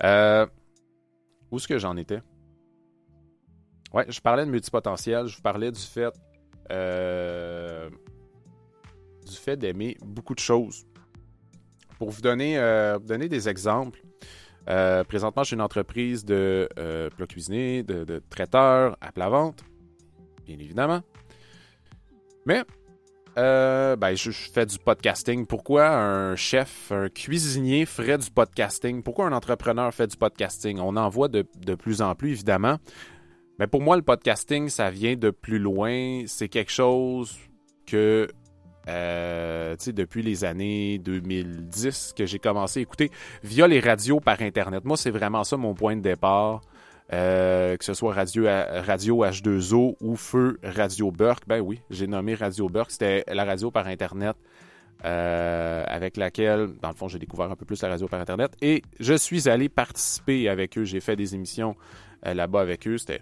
Euh, 0.02 0.46
où 1.50 1.58
est-ce 1.58 1.68
que 1.68 1.78
j'en 1.78 1.94
étais? 1.98 2.22
Ouais, 3.92 4.06
je 4.08 4.22
parlais 4.22 4.46
de 4.46 4.50
multipotentiel, 4.50 5.26
je 5.26 5.36
vous 5.36 5.42
parlais 5.42 5.72
du 5.72 5.82
fait. 5.82 6.14
Euh, 6.72 7.90
du 9.26 9.36
fait 9.36 9.58
d'aimer 9.58 9.98
beaucoup 10.00 10.34
de 10.34 10.40
choses. 10.40 10.86
Pour 11.98 12.08
vous 12.08 12.22
donner, 12.22 12.56
euh, 12.56 12.98
donner 12.98 13.28
des 13.28 13.46
exemples, 13.50 14.02
euh, 14.68 15.04
présentement, 15.04 15.42
j'ai 15.42 15.54
une 15.54 15.62
entreprise 15.62 16.24
de 16.24 16.68
euh, 16.78 17.10
plat 17.10 17.26
cuisiné, 17.26 17.82
de, 17.82 18.04
de 18.04 18.22
traiteur 18.30 18.96
à 19.00 19.12
plat 19.12 19.28
vente, 19.28 19.64
bien 20.46 20.58
évidemment. 20.58 21.00
Mais 22.46 22.62
euh, 23.36 23.96
ben, 23.96 24.14
je, 24.14 24.30
je, 24.30 24.50
fais 24.50 24.64
du 24.64 24.78
podcasting. 24.78 25.46
Pourquoi 25.46 25.88
un 25.88 26.36
chef, 26.36 26.92
un 26.92 27.08
cuisinier 27.08 27.84
ferait 27.84 28.18
du 28.18 28.30
podcasting? 28.30 29.02
Pourquoi 29.02 29.26
un 29.26 29.32
entrepreneur 29.32 29.92
fait 29.92 30.06
du 30.06 30.16
podcasting? 30.16 30.78
On 30.78 30.96
en 30.96 31.08
voit 31.08 31.28
de, 31.28 31.44
de 31.64 31.74
plus 31.74 32.00
en 32.00 32.14
plus, 32.14 32.30
évidemment. 32.30 32.78
Mais 33.58 33.66
pour 33.66 33.82
moi, 33.82 33.96
le 33.96 34.02
podcasting, 34.02 34.68
ça 34.68 34.90
vient 34.90 35.16
de 35.16 35.30
plus 35.30 35.58
loin. 35.58 36.24
C'est 36.26 36.48
quelque 36.48 36.72
chose 36.72 37.38
que, 37.86 38.28
euh, 38.88 39.76
depuis 39.86 40.22
les 40.22 40.44
années 40.44 40.98
2010 40.98 42.14
que 42.16 42.26
j'ai 42.26 42.38
commencé 42.38 42.80
à 42.80 42.82
écouter 42.82 43.10
via 43.42 43.66
les 43.66 43.80
radios 43.80 44.20
par 44.20 44.40
Internet. 44.42 44.84
Moi, 44.84 44.96
c'est 44.96 45.10
vraiment 45.10 45.44
ça 45.44 45.56
mon 45.56 45.74
point 45.74 45.96
de 45.96 46.02
départ. 46.02 46.60
Euh, 47.12 47.76
que 47.76 47.84
ce 47.84 47.92
soit 47.92 48.14
radio, 48.14 48.44
radio 48.44 49.26
H2O 49.26 49.96
ou 50.00 50.16
Feu 50.16 50.58
Radio 50.62 51.10
Burke. 51.10 51.44
Ben 51.46 51.60
oui, 51.60 51.80
j'ai 51.90 52.06
nommé 52.06 52.34
Radio 52.34 52.68
Burke. 52.68 52.92
C'était 52.92 53.24
la 53.28 53.44
radio 53.44 53.70
par 53.70 53.86
Internet 53.88 54.36
euh, 55.04 55.84
avec 55.86 56.16
laquelle, 56.16 56.68
dans 56.80 56.88
le 56.88 56.94
fond, 56.94 57.08
j'ai 57.08 57.18
découvert 57.18 57.50
un 57.50 57.56
peu 57.56 57.66
plus 57.66 57.82
la 57.82 57.90
radio 57.90 58.08
par 58.08 58.20
Internet. 58.20 58.56
Et 58.62 58.82
je 59.00 59.14
suis 59.14 59.48
allé 59.48 59.68
participer 59.68 60.48
avec 60.48 60.78
eux. 60.78 60.84
J'ai 60.84 61.00
fait 61.00 61.16
des 61.16 61.34
émissions 61.34 61.76
euh, 62.26 62.32
là-bas 62.32 62.62
avec 62.62 62.88
eux. 62.88 62.96
C'était 62.96 63.20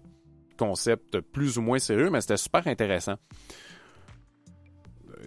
concept 0.57 1.21
plus 1.21 1.59
ou 1.59 1.62
moins 1.62 1.81
sérieux, 1.81 2.11
mais 2.11 2.21
c'était 2.21 2.37
super 2.37 2.66
intéressant. 2.69 3.16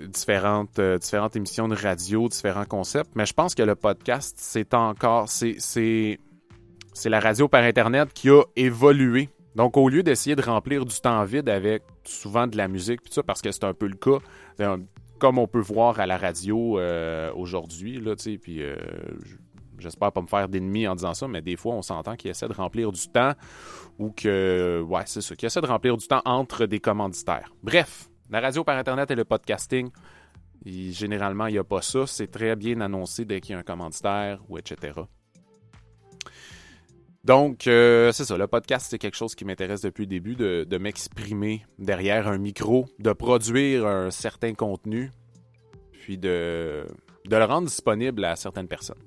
Différentes, 0.08 0.80
euh, 0.80 0.98
différentes 0.98 1.36
émissions 1.36 1.68
de 1.68 1.76
radio, 1.76 2.28
différents 2.28 2.66
concepts. 2.66 3.12
Mais 3.16 3.26
je 3.26 3.34
pense 3.34 3.56
que 3.56 3.64
le 3.64 3.76
podcast, 3.76 4.36
c'est 4.40 4.74
encore. 4.74 5.30
C'est 5.30 6.20
la 7.06 7.20
radio 7.20 7.48
par 7.48 7.64
Internet 7.64 8.14
qui 8.14 8.30
a 8.30 8.44
évolué. 8.56 9.30
Donc, 9.56 9.78
au 9.78 9.88
lieu 9.88 10.04
d'essayer 10.04 10.36
de 10.36 10.42
remplir 10.42 10.86
du 10.86 11.00
temps 11.00 11.24
vide 11.24 11.48
avec 11.50 11.84
souvent 12.04 12.46
de 12.46 12.58
la 12.58 12.68
musique, 12.68 13.00
ça, 13.10 13.24
parce 13.24 13.42
que 13.42 13.52
c'est 13.52 13.64
un 13.64 13.74
peu 13.74 13.88
le 13.88 13.96
cas, 13.96 14.20
comme 15.20 15.38
on 15.38 15.48
peut 15.48 15.62
voir 15.62 16.00
à 16.00 16.06
la 16.06 16.18
radio 16.18 16.78
euh, 16.78 17.32
aujourd'hui, 17.34 18.00
là, 18.00 18.16
tu 18.16 18.24
sais, 18.24 18.38
puis 18.38 18.62
euh, 18.62 18.76
j'espère 19.80 20.12
pas 20.12 20.22
me 20.22 20.28
faire 20.28 20.50
d'ennemis 20.50 20.88
en 20.88 20.96
disant 20.96 21.14
ça, 21.14 21.28
mais 21.28 21.42
des 21.42 21.56
fois, 21.56 21.74
on 21.76 21.82
s'entend 21.82 22.16
qu'ils 22.16 22.32
essaient 22.32 22.48
de 22.48 22.54
remplir 22.54 22.92
du 22.92 23.08
temps 23.08 23.34
ou 23.98 24.12
que, 24.12 24.84
ouais, 24.88 25.04
c'est 25.06 25.22
ça, 25.22 25.36
qu'ils 25.36 25.48
essaient 25.48 25.62
de 25.62 25.68
remplir 25.68 25.96
du 25.96 26.08
temps 26.08 26.22
entre 26.26 26.66
des 26.66 26.80
commanditaires. 26.80 27.54
Bref, 27.64 28.10
la 28.30 28.42
radio 28.42 28.64
par 28.64 28.78
Internet 28.78 29.12
et 29.12 29.16
le 29.16 29.26
podcasting, 29.26 29.90
généralement, 30.66 31.48
il 31.48 31.54
n'y 31.54 31.60
a 31.60 31.64
pas 31.64 31.82
ça. 31.82 32.08
C'est 32.08 32.28
très 32.28 32.56
bien 32.56 32.82
annoncé 32.82 33.26
dès 33.26 33.42
qu'il 33.42 33.54
y 33.54 33.56
a 33.56 33.60
un 33.60 33.64
commanditaire 33.64 34.42
ou 34.50 34.58
etc. 34.58 34.94
Donc, 37.24 37.66
euh, 37.66 38.12
c'est 38.12 38.24
ça, 38.24 38.38
le 38.38 38.46
podcast, 38.46 38.88
c'est 38.90 39.00
quelque 39.00 39.18
chose 39.18 39.34
qui 39.34 39.46
m'intéresse 39.46 39.82
depuis 39.82 40.04
le 40.04 40.10
début, 40.10 40.36
de, 40.36 40.78
m'exprimer 40.78 41.66
derrière 41.80 42.28
un 42.28 42.38
micro, 42.38 42.86
de 43.00 43.14
produire 43.14 43.88
un 43.88 44.12
certain 44.12 44.54
contenu, 44.54 45.12
puis 45.92 46.20
de, 46.20 46.86
le 47.28 47.44
rendre 47.46 47.68
disponible 47.68 48.24
à 48.26 48.36
certaines 48.36 48.68
personnes. 48.68 49.02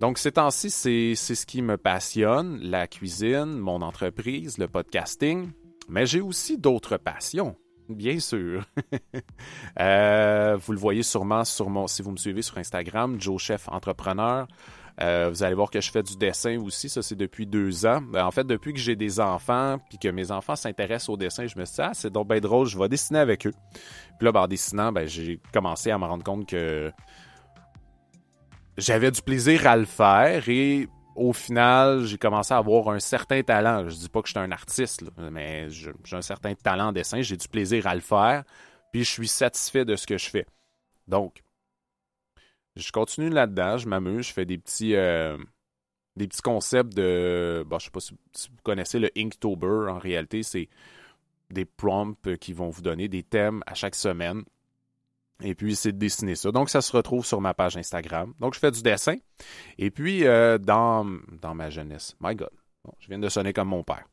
Donc, 0.00 0.16
ces 0.16 0.32
temps-ci, 0.32 0.70
c'est 0.70 1.14
ce 1.14 1.44
qui 1.44 1.60
me 1.60 1.76
passionne, 1.76 2.60
la 2.62 2.86
cuisine, 2.86 3.58
mon 3.58 3.82
entreprise, 3.82 4.56
le 4.56 4.66
podcasting, 4.66 5.50
mais 5.90 6.06
j'ai 6.06 6.22
aussi 6.22 6.56
d'autres 6.56 6.96
passions. 6.96 7.56
Bien 7.88 8.18
sûr. 8.18 8.64
euh, 9.80 10.58
vous 10.60 10.72
le 10.72 10.78
voyez 10.78 11.02
sûrement 11.02 11.44
sur 11.44 11.70
mon, 11.70 11.86
si 11.86 12.02
vous 12.02 12.10
me 12.10 12.16
suivez 12.16 12.42
sur 12.42 12.58
Instagram, 12.58 13.20
Joe 13.20 13.40
Chef 13.40 13.68
Entrepreneur. 13.68 14.46
Euh, 15.02 15.28
vous 15.28 15.42
allez 15.42 15.54
voir 15.54 15.70
que 15.70 15.80
je 15.80 15.90
fais 15.90 16.02
du 16.02 16.16
dessin 16.16 16.58
aussi. 16.60 16.88
Ça, 16.88 17.02
c'est 17.02 17.16
depuis 17.16 17.46
deux 17.46 17.84
ans. 17.84 18.00
Ben, 18.00 18.24
en 18.24 18.30
fait, 18.30 18.44
depuis 18.44 18.72
que 18.72 18.78
j'ai 18.78 18.96
des 18.96 19.20
enfants, 19.20 19.78
puis 19.88 19.98
que 19.98 20.08
mes 20.08 20.30
enfants 20.30 20.56
s'intéressent 20.56 21.10
au 21.10 21.16
dessin, 21.16 21.46
je 21.46 21.58
me 21.58 21.64
suis 21.64 21.76
dit, 21.76 21.82
ah, 21.82 21.90
c'est 21.92 22.10
donc 22.10 22.28
bien 22.28 22.40
drôle, 22.40 22.66
je 22.66 22.78
vais 22.78 22.88
dessiner 22.88 23.18
avec 23.18 23.46
eux. 23.46 23.52
Puis 24.18 24.24
là, 24.24 24.32
ben, 24.32 24.40
en 24.42 24.48
dessinant, 24.48 24.92
ben, 24.92 25.06
j'ai 25.06 25.38
commencé 25.52 25.90
à 25.90 25.98
me 25.98 26.06
rendre 26.06 26.24
compte 26.24 26.48
que 26.48 26.90
j'avais 28.78 29.10
du 29.10 29.22
plaisir 29.22 29.66
à 29.66 29.76
le 29.76 29.84
faire 29.84 30.48
et 30.48 30.88
au 31.16 31.32
final, 31.32 32.04
j'ai 32.04 32.18
commencé 32.18 32.52
à 32.54 32.58
avoir 32.58 32.90
un 32.90 33.00
certain 33.00 33.42
talent. 33.42 33.88
Je 33.88 33.96
dis 33.96 34.08
pas 34.08 34.22
que 34.22 34.28
je 34.28 34.38
un 34.38 34.52
artiste, 34.52 35.02
mais 35.18 35.68
j'ai 35.70 35.92
un 36.12 36.22
certain 36.22 36.54
talent 36.54 36.88
en 36.88 36.92
dessin, 36.92 37.22
j'ai 37.22 37.36
du 37.36 37.48
plaisir 37.48 37.86
à 37.86 37.94
le 37.94 38.00
faire, 38.00 38.44
puis 38.92 39.04
je 39.04 39.10
suis 39.10 39.28
satisfait 39.28 39.84
de 39.84 39.96
ce 39.96 40.06
que 40.06 40.18
je 40.18 40.28
fais. 40.28 40.46
Donc, 41.08 41.42
je 42.76 42.92
continue 42.92 43.30
là-dedans, 43.30 43.78
je 43.78 43.88
m'amuse, 43.88 44.26
je 44.28 44.32
fais 44.32 44.44
des 44.44 44.58
petits, 44.58 44.94
euh, 44.94 45.38
concepts 46.44 46.94
de. 46.94 47.64
Bon, 47.66 47.78
je 47.78 47.86
sais 47.86 47.90
pas 47.90 48.00
si, 48.00 48.12
vous 48.12 48.62
connaissez 48.62 48.98
le 48.98 49.10
Inktober. 49.16 49.90
En 49.90 49.98
réalité, 49.98 50.42
c'est 50.42 50.68
des 51.50 51.64
prompts 51.64 52.36
qui 52.36 52.52
vont 52.52 52.68
vous 52.68 52.82
donner 52.82 53.08
des 53.08 53.22
thèmes 53.22 53.62
à 53.66 53.74
chaque 53.74 53.94
semaine. 53.94 54.44
Et 55.42 55.54
puis, 55.54 55.76
c'est 55.76 55.92
de 55.92 55.98
dessiner 55.98 56.34
ça. 56.34 56.50
Donc, 56.50 56.70
ça 56.70 56.80
se 56.80 56.96
retrouve 56.96 57.24
sur 57.26 57.40
ma 57.40 57.52
page 57.52 57.76
Instagram. 57.76 58.32
Donc, 58.40 58.54
je 58.54 58.58
fais 58.58 58.70
du 58.70 58.82
dessin. 58.82 59.16
Et 59.78 59.90
puis, 59.90 60.26
euh, 60.26 60.58
dans, 60.58 61.06
dans 61.42 61.54
ma 61.54 61.68
jeunesse, 61.68 62.16
my 62.20 62.34
God, 62.34 62.50
je 63.00 63.08
viens 63.08 63.18
de 63.18 63.28
sonner 63.28 63.52
comme 63.52 63.68
mon 63.68 63.82
père. 63.82 64.04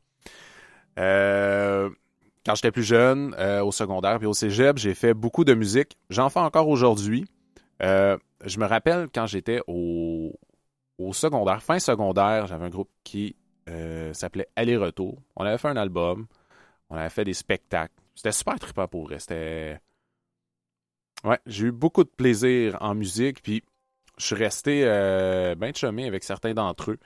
Euh, 0.99 1.89
quand 2.45 2.55
j'étais 2.55 2.71
plus 2.71 2.83
jeune, 2.83 3.35
euh, 3.39 3.63
au 3.63 3.71
secondaire 3.71 4.17
puis 4.17 4.27
au 4.27 4.33
cégep, 4.33 4.77
j'ai 4.77 4.93
fait 4.93 5.13
beaucoup 5.13 5.45
de 5.45 5.53
musique. 5.53 5.97
J'en 6.09 6.29
fais 6.29 6.41
encore 6.41 6.67
aujourd'hui. 6.67 7.25
Je 7.79 8.59
me 8.59 8.65
rappelle 8.65 9.07
quand 9.13 9.25
j'étais 9.25 9.61
au, 9.67 10.33
au, 10.97 11.13
secondaire, 11.13 11.63
fin 11.63 11.79
secondaire, 11.79 12.47
j'avais 12.47 12.65
un 12.65 12.69
groupe 12.69 12.89
qui 13.03 13.35
s'appelait 14.11 14.47
Aller-Retour. 14.55 15.21
On 15.37 15.45
avait 15.45 15.57
fait 15.57 15.69
un 15.69 15.77
album, 15.77 16.27
on 16.89 16.95
avait 16.95 17.09
fait 17.09 17.23
des 17.23 17.33
spectacles. 17.33 17.93
C'était 18.15 18.31
super 18.31 18.59
trippant 18.59 18.87
pour 18.87 19.09
eux. 19.09 19.19
C'était. 19.19 19.79
Ouais, 21.23 21.39
j'ai 21.45 21.67
eu 21.67 21.71
beaucoup 21.71 22.03
de 22.03 22.09
plaisir 22.09 22.77
en 22.81 22.95
musique, 22.95 23.41
puis 23.41 23.63
je 24.17 24.25
suis 24.25 24.35
resté 24.35 24.83
euh, 24.85 25.55
bien 25.55 25.71
chumé 25.73 26.07
avec 26.07 26.23
certains 26.23 26.53
d'entre 26.53 26.91
eux. 26.91 26.97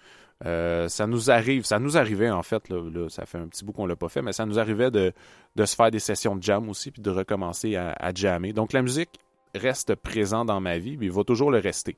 Euh, 0.46 0.88
ça 0.88 1.08
nous 1.08 1.32
arrive, 1.32 1.66
ça 1.66 1.80
nous 1.80 1.98
arrivait 1.98 2.30
en 2.30 2.44
fait, 2.44 2.70
là, 2.70 3.10
ça 3.10 3.26
fait 3.26 3.40
un 3.40 3.48
petit 3.48 3.66
bout 3.66 3.74
qu'on 3.74 3.88
l'a 3.88 3.96
pas 3.96 4.10
fait, 4.10 4.22
mais 4.22 4.34
ça 4.34 4.46
nous 4.46 4.60
arrivait 4.60 4.92
de, 4.92 5.12
de, 5.56 5.66
se 5.66 5.76
faire 5.76 5.90
des 5.90 6.00
sessions 6.00 6.36
de 6.36 6.44
jam 6.44 6.70
aussi, 6.70 6.92
puis 6.92 7.02
de 7.02 7.10
recommencer 7.10 7.76
à, 7.76 8.14
jammer. 8.14 8.54
Donc 8.54 8.74
la 8.74 8.84
musique, 8.84 9.20
reste 9.56 9.96
présent 9.96 10.46
dans 10.46 10.60
ma 10.60 10.78
vie, 10.78 10.98
mais 10.98 11.08
il 11.08 11.12
va 11.12 11.24
toujours 11.24 11.50
le 11.50 11.58
rester. 11.58 11.98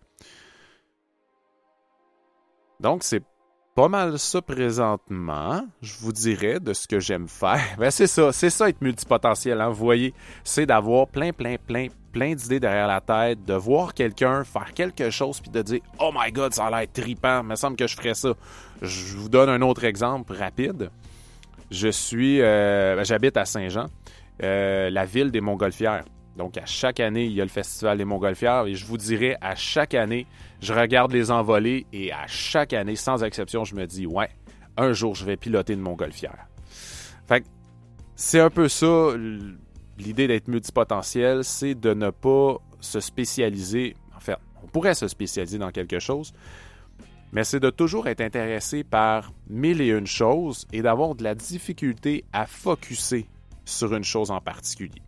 Donc, 2.80 3.04
c'est 3.04 3.24
pas 3.76 3.90
mal 3.90 4.18
ça 4.18 4.42
présentement, 4.42 5.66
je 5.82 5.94
vous 6.00 6.14
dirais, 6.14 6.62
de 6.62 6.72
ce 6.72 6.88
que 6.88 7.00
j'aime 7.00 7.28
faire. 7.28 7.62
Ben, 7.78 7.92
c'est 7.92 8.08
ça, 8.08 8.32
c'est 8.32 8.50
ça 8.50 8.70
être 8.70 8.82
multipotentiel, 8.82 9.60
hein, 9.60 9.70
vous 9.70 9.84
voyez. 9.84 10.14
C'est 10.46 10.66
d'avoir 10.66 11.08
plein, 11.08 11.34
plein, 11.34 11.58
plein, 11.58 11.88
plein 12.12 12.34
d'idées 12.34 12.60
derrière 12.60 12.88
la 12.88 13.02
tête, 13.02 13.44
de 13.46 13.54
voir 13.54 13.94
quelqu'un 13.94 14.44
faire 14.44 14.74
quelque 14.74 15.10
chose, 15.10 15.40
puis 15.40 15.52
de 15.52 15.62
dire 15.62 15.80
«Oh 16.00 16.12
my 16.14 16.32
God, 16.32 16.54
ça 16.54 16.66
a 16.66 16.70
l'air 16.70 16.88
trippant, 16.92 17.42
il 17.42 17.48
me 17.48 17.56
semble 17.56 17.76
que 17.76 17.88
je 17.88 17.96
ferais 17.96 18.14
ça.» 18.14 18.34
Je 18.82 19.18
vous 19.18 19.30
donne 19.30 19.50
un 19.50 19.62
autre 19.62 19.84
exemple 19.84 20.34
rapide. 20.34 20.90
Je 21.72 21.90
suis... 21.90 22.42
Euh, 22.42 22.96
ben, 22.96 23.04
J'habite 23.04 23.38
à 23.38 23.46
Saint-Jean, 23.46 23.88
euh, 24.44 24.90
la 24.90 25.06
ville 25.06 25.32
des 25.32 25.42
Montgolfières. 25.42 26.06
Donc, 26.38 26.58
à 26.58 26.66
chaque 26.66 27.02
année, 27.02 27.26
il 27.26 27.34
y 27.34 27.42
a 27.42 27.44
le 27.44 27.50
Festival 27.50 27.98
des 27.98 28.06
Montgolfières 28.06 28.66
et 28.66 28.74
je 28.74 28.86
vous 28.86 28.98
dirais, 28.98 29.36
à 29.42 29.56
chaque 29.56 29.94
année, 29.94 30.26
je 30.62 30.74
regarde 30.74 31.12
les 31.12 31.32
envolées 31.32 31.86
et 31.92 32.14
à 32.14 32.28
chaque 32.28 32.72
année, 32.72 32.96
sans 32.96 33.24
exception, 33.24 33.66
je 33.66 33.76
me 33.76 33.86
dis, 33.86 34.08
ouais, 34.08 34.30
un 34.78 34.94
jour, 34.94 35.16
je 35.16 35.26
vais 35.26 35.36
piloter 35.36 35.74
une 35.74 35.82
Montgolfière. 35.82 36.48
Fait 37.28 37.44
c'est 38.16 38.40
un 38.40 38.50
peu 38.50 38.68
ça, 38.68 39.14
l'idée 40.00 40.28
d'être 40.28 40.48
multipotentiel, 40.48 41.44
c'est 41.44 41.76
de 41.76 41.94
ne 41.94 42.10
pas 42.10 42.58
se 42.80 43.00
spécialiser. 43.00 43.96
En 44.16 44.20
fait, 44.20 44.38
on 44.64 44.68
pourrait 44.68 44.96
se 44.96 45.08
spécialiser 45.08 45.58
dans 45.58 45.72
quelque 45.72 46.00
chose, 46.00 46.34
mais 47.32 47.44
c'est 47.44 47.60
de 47.60 47.70
toujours 47.70 48.08
être 48.08 48.22
intéressé 48.22 48.84
par 48.84 49.32
mille 49.48 49.82
et 49.82 49.90
une 49.90 50.08
choses 50.08 50.66
et 50.74 50.82
d'avoir 50.82 51.16
de 51.16 51.24
la 51.24 51.36
difficulté 51.36 52.26
à 52.34 52.46
focuser 52.46 53.28
sur 53.66 53.94
une 53.94 54.04
chose 54.04 54.32
en 54.32 54.42
particulier. 54.42 55.02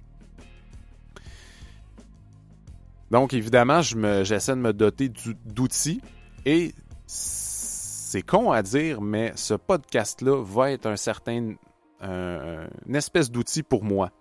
Donc, 3.10 3.34
évidemment, 3.34 3.82
j'essaie 3.82 4.56
de 4.56 4.62
me 4.62 4.72
doter 4.72 5.12
d'outils 5.46 6.02
et 6.46 6.74
c'est 7.06 8.22
con 8.22 8.52
à 8.52 8.62
dire, 8.62 9.02
mais 9.02 9.34
ce 9.36 9.54
podcast-là 9.54 10.42
va 10.44 10.72
être 10.72 10.86
un 10.86 10.96
certain, 10.96 11.56
une 12.02 12.96
espèce 12.96 13.30
d'outil 13.32 13.64
pour 13.64 13.84
moi. 13.84 14.12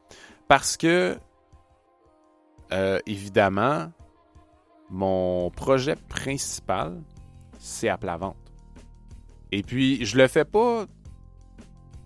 Parce 0.50 0.76
que, 0.76 1.16
euh, 2.72 2.98
évidemment, 3.06 3.92
mon 4.90 5.48
projet 5.52 5.94
principal, 5.94 7.04
c'est 7.60 7.88
à 7.88 7.96
plat 7.96 8.16
vente. 8.16 8.52
Et 9.52 9.62
puis, 9.62 10.04
je 10.04 10.18
le 10.18 10.26
fais 10.26 10.44
pas. 10.44 10.86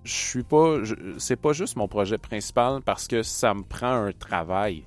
Je 0.02 0.12
suis 0.12 0.42
pas. 0.42 0.76
C'est 1.16 1.36
pas 1.36 1.54
juste 1.54 1.76
mon 1.76 1.88
projet 1.88 2.18
principal 2.18 2.82
parce 2.82 3.08
que 3.08 3.22
ça 3.22 3.54
me 3.54 3.62
prend 3.62 3.94
un 3.94 4.12
travail 4.12 4.86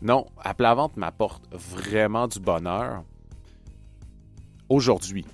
Non, 0.00 0.24
appeler 0.38 0.68
la 0.70 0.74
vente 0.74 0.96
m'apporte 0.96 1.44
vraiment 1.52 2.26
du 2.26 2.40
bonheur. 2.40 3.04
Aujourd'hui, 4.70 5.26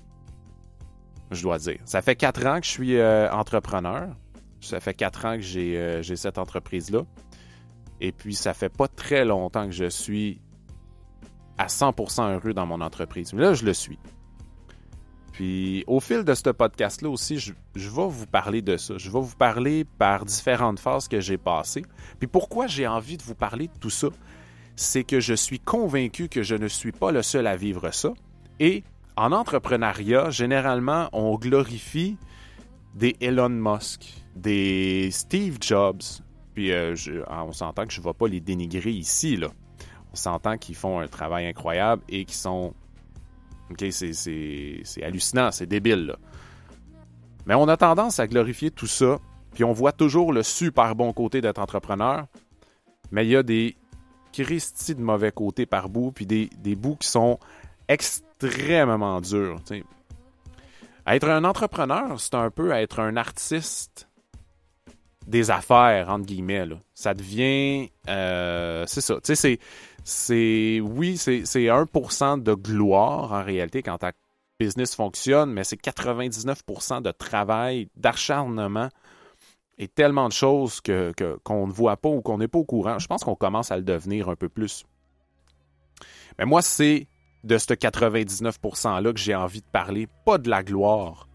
je 1.31 1.41
dois 1.41 1.59
dire. 1.59 1.79
Ça 1.85 2.01
fait 2.01 2.17
quatre 2.17 2.45
ans 2.45 2.59
que 2.59 2.65
je 2.65 2.71
suis 2.71 2.97
euh, 2.97 3.31
entrepreneur. 3.31 4.09
Ça 4.59 4.81
fait 4.81 4.93
quatre 4.93 5.23
ans 5.23 5.35
que 5.37 5.41
j'ai 5.41 5.77
euh, 5.77 6.03
cette 6.03 6.37
entreprise-là. 6.37 7.03
Et 8.01 8.11
puis, 8.11 8.35
ça 8.35 8.53
fait 8.53 8.69
pas 8.69 8.87
très 8.87 9.25
longtemps 9.25 9.65
que 9.65 9.73
je 9.73 9.89
suis 9.89 10.41
à 11.57 11.67
100% 11.67 12.33
heureux 12.33 12.53
dans 12.53 12.65
mon 12.65 12.81
entreprise. 12.81 13.33
Mais 13.33 13.41
là, 13.41 13.53
je 13.53 13.65
le 13.65 13.73
suis. 13.73 13.99
Puis, 15.31 15.83
au 15.87 15.99
fil 15.99 16.23
de 16.23 16.33
ce 16.33 16.49
podcast-là 16.49 17.09
aussi, 17.09 17.39
je, 17.39 17.53
je, 17.75 17.89
vais 17.89 18.07
vous 18.07 18.25
parler 18.25 18.61
de 18.61 18.77
ça. 18.77 18.97
Je 18.97 19.09
vais 19.09 19.19
vous 19.19 19.35
parler 19.35 19.83
par 19.83 20.25
différentes 20.25 20.79
phases 20.79 21.07
que 21.07 21.19
j'ai 21.19 21.37
passées. 21.37 21.83
Puis, 22.19 22.27
pourquoi 22.27 22.67
j'ai 22.67 22.87
envie 22.87 23.17
de 23.17 23.23
vous 23.23 23.35
parler 23.35 23.67
de 23.67 23.77
tout 23.79 23.89
ça? 23.89 24.07
C'est 24.77 25.03
que 25.03 25.19
je 25.19 25.33
suis 25.33 25.59
convaincu 25.59 26.29
que 26.29 26.43
je 26.43 26.55
ne 26.55 26.67
suis 26.67 26.91
pas 26.91 27.11
le 27.11 27.21
seul 27.21 27.47
à 27.47 27.55
vivre 27.55 27.91
ça. 27.91 28.13
Et 28.59 28.83
en 29.17 29.31
entrepreneuriat, 29.31 30.29
généralement, 30.29 31.09
on 31.13 31.35
glorifie 31.35 32.17
des 32.95 33.15
Elon 33.19 33.49
Musk, 33.49 34.13
des 34.35 35.09
Steve 35.11 35.57
Jobs. 35.61 36.01
Puis 36.55 36.71
euh, 36.71 36.95
on 37.29 37.51
s'entend 37.51 37.85
que 37.85 37.93
je 37.93 37.99
ne 37.99 38.05
vais 38.05 38.13
pas 38.13 38.27
les 38.27 38.39
dénigrer 38.39 38.91
ici. 38.91 39.39
On 40.11 40.15
s'entend 40.15 40.57
qu'ils 40.57 40.75
font 40.75 40.99
un 40.99 41.07
travail 41.07 41.45
incroyable 41.45 42.01
et 42.09 42.25
qu'ils 42.25 42.35
sont. 42.35 42.73
OK, 43.69 43.85
c'est 43.91 45.03
hallucinant, 45.03 45.51
c'est 45.51 45.65
débile. 45.65 46.15
Mais 47.45 47.55
on 47.55 47.67
a 47.67 47.77
tendance 47.77 48.19
à 48.19 48.27
glorifier 48.27 48.71
tout 48.71 48.87
ça. 48.87 49.19
Puis 49.53 49.63
on 49.63 49.73
voit 49.73 49.91
toujours 49.91 50.33
le 50.33 50.43
super 50.43 50.95
bon 50.95 51.13
côté 51.13 51.41
d'être 51.41 51.59
entrepreneur. 51.59 52.25
Mais 53.11 53.25
il 53.25 53.31
y 53.31 53.35
a 53.35 53.43
des 53.43 53.75
Christy 54.31 54.95
de 54.95 55.01
mauvais 55.01 55.31
côtés 55.31 55.65
par 55.65 55.89
bout, 55.89 56.11
puis 56.11 56.25
des, 56.25 56.75
bouts 56.75 56.97
qui 56.97 57.07
sont 57.07 57.39
extrêmement 57.87 59.21
dur. 59.21 59.59
Être 61.07 61.29
un 61.29 61.43
entrepreneur, 61.43 62.19
c'est 62.19 62.35
un 62.35 62.49
peu 62.49 62.71
être 62.71 62.99
un 62.99 63.15
artiste 63.15 64.09
des 65.27 65.51
affaires, 65.51 66.09
entre 66.09 66.25
guillemets. 66.25 66.67
Ça 66.93 67.13
devient. 67.13 67.89
Euh, 68.09 68.85
c'est 68.87 69.01
ça. 69.01 69.15
Tu 69.23 69.35
sais, 69.35 69.59
c'est. 70.03 70.79
Oui, 70.81 71.17
c'est 71.17 71.41
1% 71.43 72.41
de 72.43 72.53
gloire 72.53 73.33
en 73.33 73.43
réalité 73.43 73.81
quand 73.81 73.97
ta 73.97 74.11
business 74.59 74.95
fonctionne, 74.95 75.51
mais 75.51 75.63
c'est 75.63 75.81
99% 75.81 77.01
de 77.01 77.11
travail, 77.11 77.89
d'acharnement 77.97 78.89
et 79.77 79.89
tellement 79.89 80.27
de 80.27 80.33
choses 80.33 80.79
qu'on 80.79 81.11
que, 81.17 81.37
qu'on 81.43 81.67
ne 81.67 81.71
voit 81.71 81.97
pas 81.97 82.09
ou 82.09 82.21
qu'on 82.21 82.37
n'est 82.37 82.47
pas 82.47 82.59
au 82.59 82.63
courant. 82.63 82.99
Je 82.99 83.07
pense 83.07 83.23
qu'on 83.23 83.35
commence 83.35 83.71
à 83.71 83.77
le 83.77 83.83
devenir 83.83 84.29
un 84.29 84.35
peu 84.35 84.47
plus. 84.47 84.85
Mais 86.39 86.45
moi, 86.45 86.61
c'est 86.61 87.07
de 87.43 87.57
ce 87.57 87.73
99%-là 87.73 89.13
que 89.13 89.19
j'ai 89.19 89.35
envie 89.35 89.61
de 89.61 89.67
parler, 89.71 90.07
pas 90.25 90.37
de 90.37 90.49
la 90.49 90.63
gloire, 90.63 91.27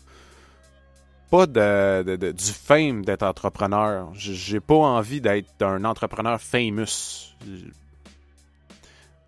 pas 1.31 1.47
du 1.47 2.53
fame 2.53 3.05
d'être 3.05 3.23
entrepreneur. 3.23 4.09
J'ai 4.15 4.61
pas 4.61 4.75
envie 4.75 5.21
d'être 5.21 5.63
un 5.63 5.85
entrepreneur 5.85 6.41
famous. 6.41 7.37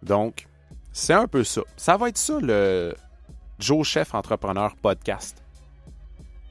Donc, 0.02 0.46
c'est 0.92 1.14
un 1.14 1.26
peu 1.26 1.44
ça. 1.44 1.62
Ça 1.76 1.96
va 1.96 2.08
être 2.08 2.18
ça 2.18 2.38
le 2.40 2.94
Joe 3.58 3.86
Chef 3.86 4.14
Entrepreneur 4.14 4.74
Podcast. 4.76 5.42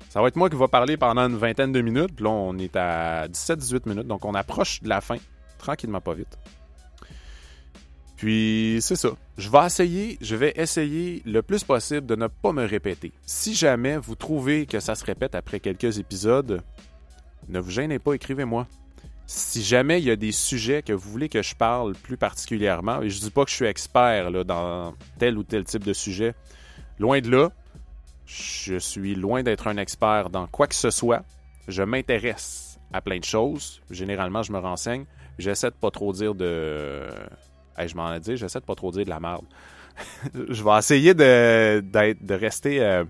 Ça 0.09 0.21
va 0.21 0.27
être 0.29 0.35
moi 0.35 0.49
qui 0.49 0.55
va 0.55 0.67
parler 0.67 0.97
pendant 0.97 1.29
une 1.29 1.37
vingtaine 1.37 1.71
de 1.71 1.81
minutes. 1.81 2.19
là, 2.19 2.29
on 2.29 2.57
est 2.57 2.75
à 2.75 3.27
17-18 3.27 3.87
minutes, 3.87 4.07
donc 4.07 4.25
on 4.25 4.33
approche 4.33 4.81
de 4.81 4.89
la 4.89 4.99
fin, 4.99 5.17
tranquillement 5.57 6.01
pas 6.01 6.13
vite. 6.13 6.37
Puis 8.21 8.77
c'est 8.81 8.95
ça. 8.95 9.13
Je 9.39 9.49
vais 9.49 9.65
essayer, 9.65 10.19
je 10.21 10.35
vais 10.35 10.53
essayer 10.55 11.23
le 11.25 11.41
plus 11.41 11.63
possible 11.63 12.05
de 12.05 12.15
ne 12.15 12.27
pas 12.27 12.51
me 12.51 12.63
répéter. 12.63 13.13
Si 13.25 13.55
jamais 13.55 13.97
vous 13.97 14.13
trouvez 14.13 14.67
que 14.67 14.79
ça 14.79 14.93
se 14.93 15.03
répète 15.03 15.33
après 15.33 15.59
quelques 15.59 15.97
épisodes, 15.97 16.61
ne 17.49 17.59
vous 17.59 17.71
gênez 17.71 17.97
pas, 17.97 18.13
écrivez-moi. 18.13 18.67
Si 19.25 19.63
jamais 19.63 19.99
il 19.99 20.05
y 20.05 20.11
a 20.11 20.15
des 20.15 20.31
sujets 20.31 20.83
que 20.83 20.93
vous 20.93 21.09
voulez 21.09 21.29
que 21.29 21.41
je 21.41 21.55
parle 21.55 21.93
plus 21.93 22.15
particulièrement, 22.15 23.01
et 23.01 23.09
je 23.09 23.19
dis 23.19 23.31
pas 23.31 23.43
que 23.43 23.49
je 23.49 23.55
suis 23.55 23.65
expert 23.65 24.29
là, 24.29 24.43
dans 24.43 24.93
tel 25.17 25.35
ou 25.35 25.43
tel 25.43 25.63
type 25.63 25.83
de 25.83 25.93
sujet, 25.93 26.35
loin 26.99 27.21
de 27.21 27.31
là, 27.31 27.49
je 28.27 28.77
suis 28.77 29.15
loin 29.15 29.41
d'être 29.41 29.65
un 29.65 29.77
expert 29.77 30.29
dans 30.29 30.45
quoi 30.45 30.67
que 30.67 30.75
ce 30.75 30.91
soit. 30.91 31.23
Je 31.67 31.81
m'intéresse 31.81 32.77
à 32.93 33.01
plein 33.01 33.17
de 33.17 33.23
choses. 33.23 33.81
Généralement, 33.89 34.43
je 34.43 34.51
me 34.51 34.59
renseigne. 34.59 35.05
J'essaie 35.39 35.71
de 35.71 35.75
pas 35.75 35.89
trop 35.89 36.13
dire 36.13 36.35
de 36.35 37.07
je 37.77 37.95
m'en 37.95 38.13
ai 38.13 38.19
dit, 38.19 38.37
j'essaie 38.37 38.59
de 38.59 38.65
pas 38.65 38.75
trop 38.75 38.91
dire 38.91 39.05
de 39.05 39.09
la 39.09 39.19
merde. 39.19 39.45
je 40.33 40.63
vais 40.63 40.77
essayer 40.77 41.13
de, 41.13 41.81
de 41.81 42.33
rester 42.33 42.81
euh, 42.81 43.03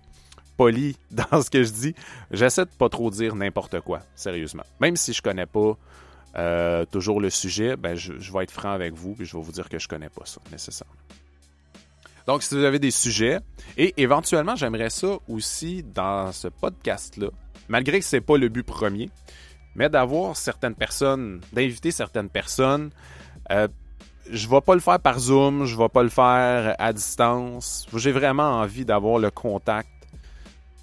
poli 0.58 0.97
dans 1.12 1.41
ce 1.41 1.50
que 1.50 1.63
je 1.63 1.71
dis. 1.71 1.95
J'essaie 2.32 2.65
de 2.65 2.71
pas 2.71 2.89
trop 2.89 3.10
dire 3.10 3.36
n'importe 3.36 3.80
quoi, 3.82 4.02
sérieusement. 4.15 4.63
Même 4.80 4.95
si 4.95 5.13
je 5.13 5.21
connais 5.21 5.45
pas 5.45 5.78
euh, 6.38 6.86
toujours 6.86 7.19
le 7.19 7.30
sujet, 7.30 7.76
ben 7.76 7.95
je, 7.95 8.13
vais 8.13 8.43
être 8.43 8.52
franc 8.52 8.71
avec 8.71 8.93
vous 8.93 9.15
et 9.19 9.26
je 9.26 9.36
vais 9.36 9.43
vous 9.43 9.52
dire 9.52 9.67
que 9.69 9.80
je 9.80 9.88
connais 9.88 10.10
pas 10.10 10.26
ça 10.26 10.39
nécessairement. 10.52 10.93
Donc, 12.28 12.43
si 12.43 12.56
vous 12.56 12.63
avez 12.63 12.80
des 12.80 12.91
sujets, 12.91 13.39
et 13.78 13.93
éventuellement, 13.97 14.56
j'aimerais 14.56 14.91
ça 14.91 15.17
aussi 15.28 15.84
dans 15.84 16.32
ce 16.32 16.47
podcast-là, 16.47 17.30
malgré 17.67 18.00
que 18.00 18.06
ce 18.06 18.17
n'est 18.17 18.21
pas 18.21 18.38
le 18.38 18.47
but 18.47 18.63
premier, 18.63 19.10
mais 19.76 19.89
d'avoir 19.89 20.38
certaines 20.38 20.76
personnes, 20.76 21.41
d'inviter 21.52 21.91
certaines 21.91 22.30
personnes, 22.30 22.91
euh, 23.52 23.67
je 24.32 24.48
vais 24.48 24.62
pas 24.62 24.74
le 24.74 24.80
faire 24.80 25.00
par 25.00 25.20
Zoom, 25.20 25.65
je 25.65 25.78
vais 25.78 25.89
pas 25.89 26.04
le 26.04 26.10
faire 26.10 26.76
à 26.80 26.94
distance. 26.94 27.86
J'ai 27.94 28.12
vraiment 28.12 28.60
envie 28.60 28.86
d'avoir 28.86 29.20
le 29.20 29.30
contact 29.30 29.89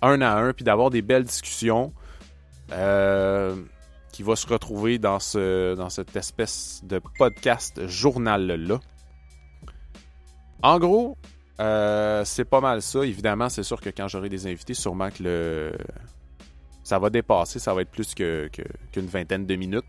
un 0.02 0.20
à 0.20 0.37
un, 0.37 0.52
puis 0.52 0.64
d'avoir 0.64 0.90
des 0.90 1.02
belles 1.02 1.24
discussions 1.24 1.92
euh, 2.72 3.56
qui 4.12 4.22
va 4.22 4.37
se 4.37 4.46
retrouver 4.46 4.98
dans, 4.98 5.18
ce, 5.18 5.74
dans 5.74 5.90
cette 5.90 6.14
espèce 6.14 6.82
de 6.84 7.00
podcast 7.18 7.87
journal-là. 7.87 8.80
En 10.62 10.78
gros, 10.78 11.16
euh, 11.61 12.24
c'est 12.24 12.44
pas 12.44 12.61
mal 12.61 12.82
ça. 12.82 13.04
Évidemment, 13.04 13.48
c'est 13.48 13.62
sûr 13.62 13.80
que 13.80 13.90
quand 13.90 14.08
j'aurai 14.08 14.28
des 14.28 14.46
invités, 14.46 14.74
sûrement 14.74 15.11
que 15.11 15.22
le 15.22 15.72
ça 16.84 16.98
va 16.98 17.11
dépasser, 17.11 17.58
ça 17.58 17.74
va 17.74 17.82
être 17.82 17.90
plus 17.90 18.14
qu'une 18.14 18.48
que, 18.48 19.00
vingtaine 19.00 19.44
de 19.44 19.56
minutes. 19.56 19.84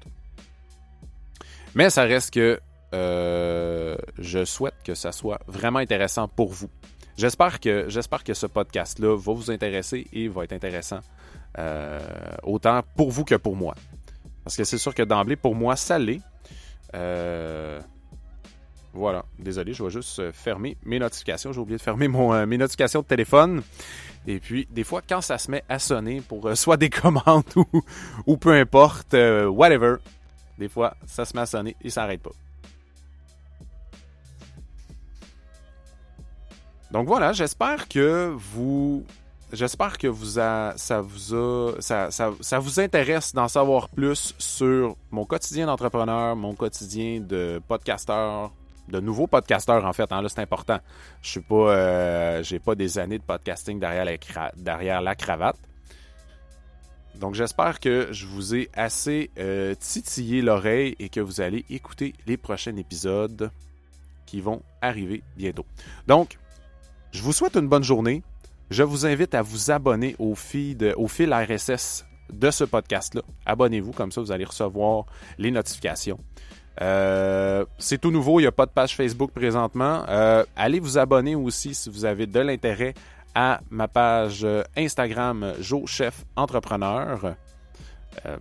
Mais 1.76 1.89
ça 1.89 2.04
reste 2.04 2.34
que 2.34 2.60
euh, 2.93 3.95
je 4.17 4.45
souhaite 4.45 4.75
que 4.84 4.95
ça 4.95 5.12
soit 5.12 5.39
vraiment 5.47 5.80
intéressant 5.80 6.28
pour 6.28 6.49
vous. 6.52 6.69
J'espère 7.17 7.60
que, 7.60 7.86
j'espère 7.89 8.23
que 8.23 8.34
ce 8.34 8.45
podcast-là 8.45 9.15
va 9.15 9.34
vous 9.34 9.52
intéresser 9.52 10.08
et 10.13 10.28
va 10.28 10.45
être 10.45 10.54
intéressant 10.54 10.99
euh, 11.58 11.99
autant 12.43 12.82
pour 12.95 13.12
vous 13.12 13.25
que 13.25 13.36
pour 13.36 13.56
moi. 13.56 13.75
Parce 14.43 14.56
que 14.56 14.63
c'est 14.63 14.78
sûr 14.78 14.95
que 14.95 15.04
d'emblée, 15.04 15.36
pour 15.36 15.54
moi, 15.54 15.75
ça 15.75 15.99
l'est. 15.99 16.21
Euh, 16.95 17.80
voilà, 18.93 19.25
désolé, 19.38 19.73
je 19.73 19.84
vais 19.84 19.89
juste 19.91 20.32
fermer 20.32 20.78
mes 20.84 20.97
notifications. 20.97 21.52
J'ai 21.52 21.60
oublié 21.60 21.78
de 21.78 21.84
fermer 21.84 22.08
mon, 22.08 22.45
mes 22.47 22.58
notifications 22.58 23.02
de 23.02 23.06
téléphone. 23.06 23.62
Et 24.25 24.39
puis, 24.39 24.67
des 24.71 24.84
fois, 24.84 25.02
quand 25.08 25.21
ça 25.21 25.38
se 25.38 25.52
met 25.52 25.63
à 25.69 25.78
sonner 25.78 26.21
pour 26.21 26.58
soit 26.58 26.78
des 26.78 26.89
commandes 26.89 27.43
ou, 27.56 27.65
ou 28.25 28.38
peu 28.38 28.54
importe, 28.54 29.13
whatever, 29.13 29.97
des 30.58 30.69
fois, 30.69 30.95
ça 31.06 31.25
se 31.25 31.36
met 31.36 31.41
à 31.41 31.45
sonner 31.45 31.75
et 31.82 31.89
ça 31.89 32.02
n'arrête 32.02 32.21
pas. 32.21 32.32
Donc 36.91 37.08
voilà, 37.08 37.34
j'espère 37.34 37.88
que 37.88 38.34
vous 38.36 39.06
j'espère 39.52 39.97
que 39.97 40.08
vous 40.08 40.39
ça 40.39 42.60
vous 42.60 42.80
intéresse 42.80 43.34
d'en 43.34 43.47
savoir 43.47 43.89
plus 43.89 44.34
sur 44.38 44.95
mon 45.12 45.25
quotidien 45.25 45.67
d'entrepreneur, 45.67 46.36
mon 46.36 46.56
quotidien 46.56 47.19
de 47.19 47.62
podcasteur, 47.67 48.52
de 48.88 48.99
nouveau 48.99 49.28
podcasteur 49.28 49.86
en 49.86 49.93
fait. 49.93 50.12
Hein, 50.12 50.21
là, 50.21 50.30
c'est 50.30 50.41
important. 50.41 50.80
Je 51.21 51.30
suis 51.30 51.41
pas, 51.41 51.56
euh, 51.56 52.43
j'ai 52.43 52.60
pas 52.60 52.75
des 52.75 52.97
années 52.97 53.19
de 53.19 53.23
podcasting 53.23 53.80
derrière 53.80 54.06
la, 54.06 54.52
derrière 54.58 55.02
la 55.02 55.15
cravate. 55.15 55.58
Donc 57.15 57.36
j'espère 57.36 57.80
que 57.80 58.08
je 58.12 58.25
vous 58.25 58.56
ai 58.56 58.69
assez 58.73 59.30
euh, 59.38 59.75
titillé 59.75 60.41
l'oreille 60.41 60.95
et 60.99 61.10
que 61.10 61.19
vous 61.19 61.41
allez 61.41 61.65
écouter 61.69 62.13
les 62.25 62.38
prochains 62.38 62.75
épisodes 62.78 63.52
qui 64.25 64.41
vont 64.41 64.62
arriver 64.82 65.21
bientôt. 65.36 65.65
Donc 66.08 66.38
je 67.12 67.22
vous 67.22 67.34
souhaite 67.34 67.56
une 67.56 67.67
bonne 67.67 67.84
journée. 67.84 68.24
Je 68.69 68.84
vous 68.84 69.06
invite 69.06 69.34
à 69.34 69.41
vous 69.41 69.72
abonner 69.72 70.15
au, 70.19 70.36
fil 70.36 70.78
RSS 71.34 72.06
de 72.32 72.52
ce 72.52 72.63
podcast-là. 72.63 73.22
Abonnez-vous, 73.45 73.93
comme 73.93 74.12
ça 74.12 74.22
vous 74.22 74.32
allez 74.32 74.45
recevoir 74.45 75.06
les 75.39 75.50
notifications. 75.50 76.19
Euh, 76.82 77.65
c'est 77.80 78.00
tout 78.00 78.12
nouveau, 78.12 78.39
il 78.39 78.43
n'y 78.43 78.48
a 78.48 78.52
pas 78.52 78.67
de 78.67 78.72
page 78.72 78.95
Facebook 78.95 79.32
présentement. 79.32 80.06
Euh, 80.08 80.45
allez 80.56 80.80
vous 80.80 80.98
abonner 81.00 81.36
aussi 81.36 81.74
si 81.74 81.89
vous 81.89 82.06
avez 82.06 82.28
de 82.28 82.39
l'intérêt 82.39 82.93
à 83.34 83.62
ma 83.72 83.88
page 83.88 84.45
Instagram 84.78 85.54
Joe 85.60 86.02
Entrepreneur. 86.36 87.36
Euh, 88.26 88.38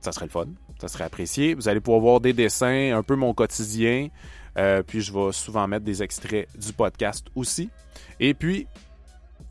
ça 0.00 0.12
serait 0.12 0.26
le 0.26 0.30
fun. 0.30 0.46
Ça 0.80 0.88
serait 0.88 1.04
apprécié. 1.04 1.54
Vous 1.54 1.68
allez 1.68 1.80
pouvoir 1.80 2.00
voir 2.00 2.20
des 2.20 2.32
dessins, 2.32 2.94
un 2.94 3.02
peu 3.02 3.16
mon 3.16 3.34
quotidien. 3.34 4.08
Euh, 4.58 4.82
puis 4.82 5.00
je 5.00 5.12
vais 5.12 5.32
souvent 5.32 5.66
mettre 5.68 5.84
des 5.84 6.02
extraits 6.02 6.48
du 6.58 6.72
podcast 6.72 7.26
aussi. 7.34 7.70
Et 8.18 8.34
puis, 8.34 8.66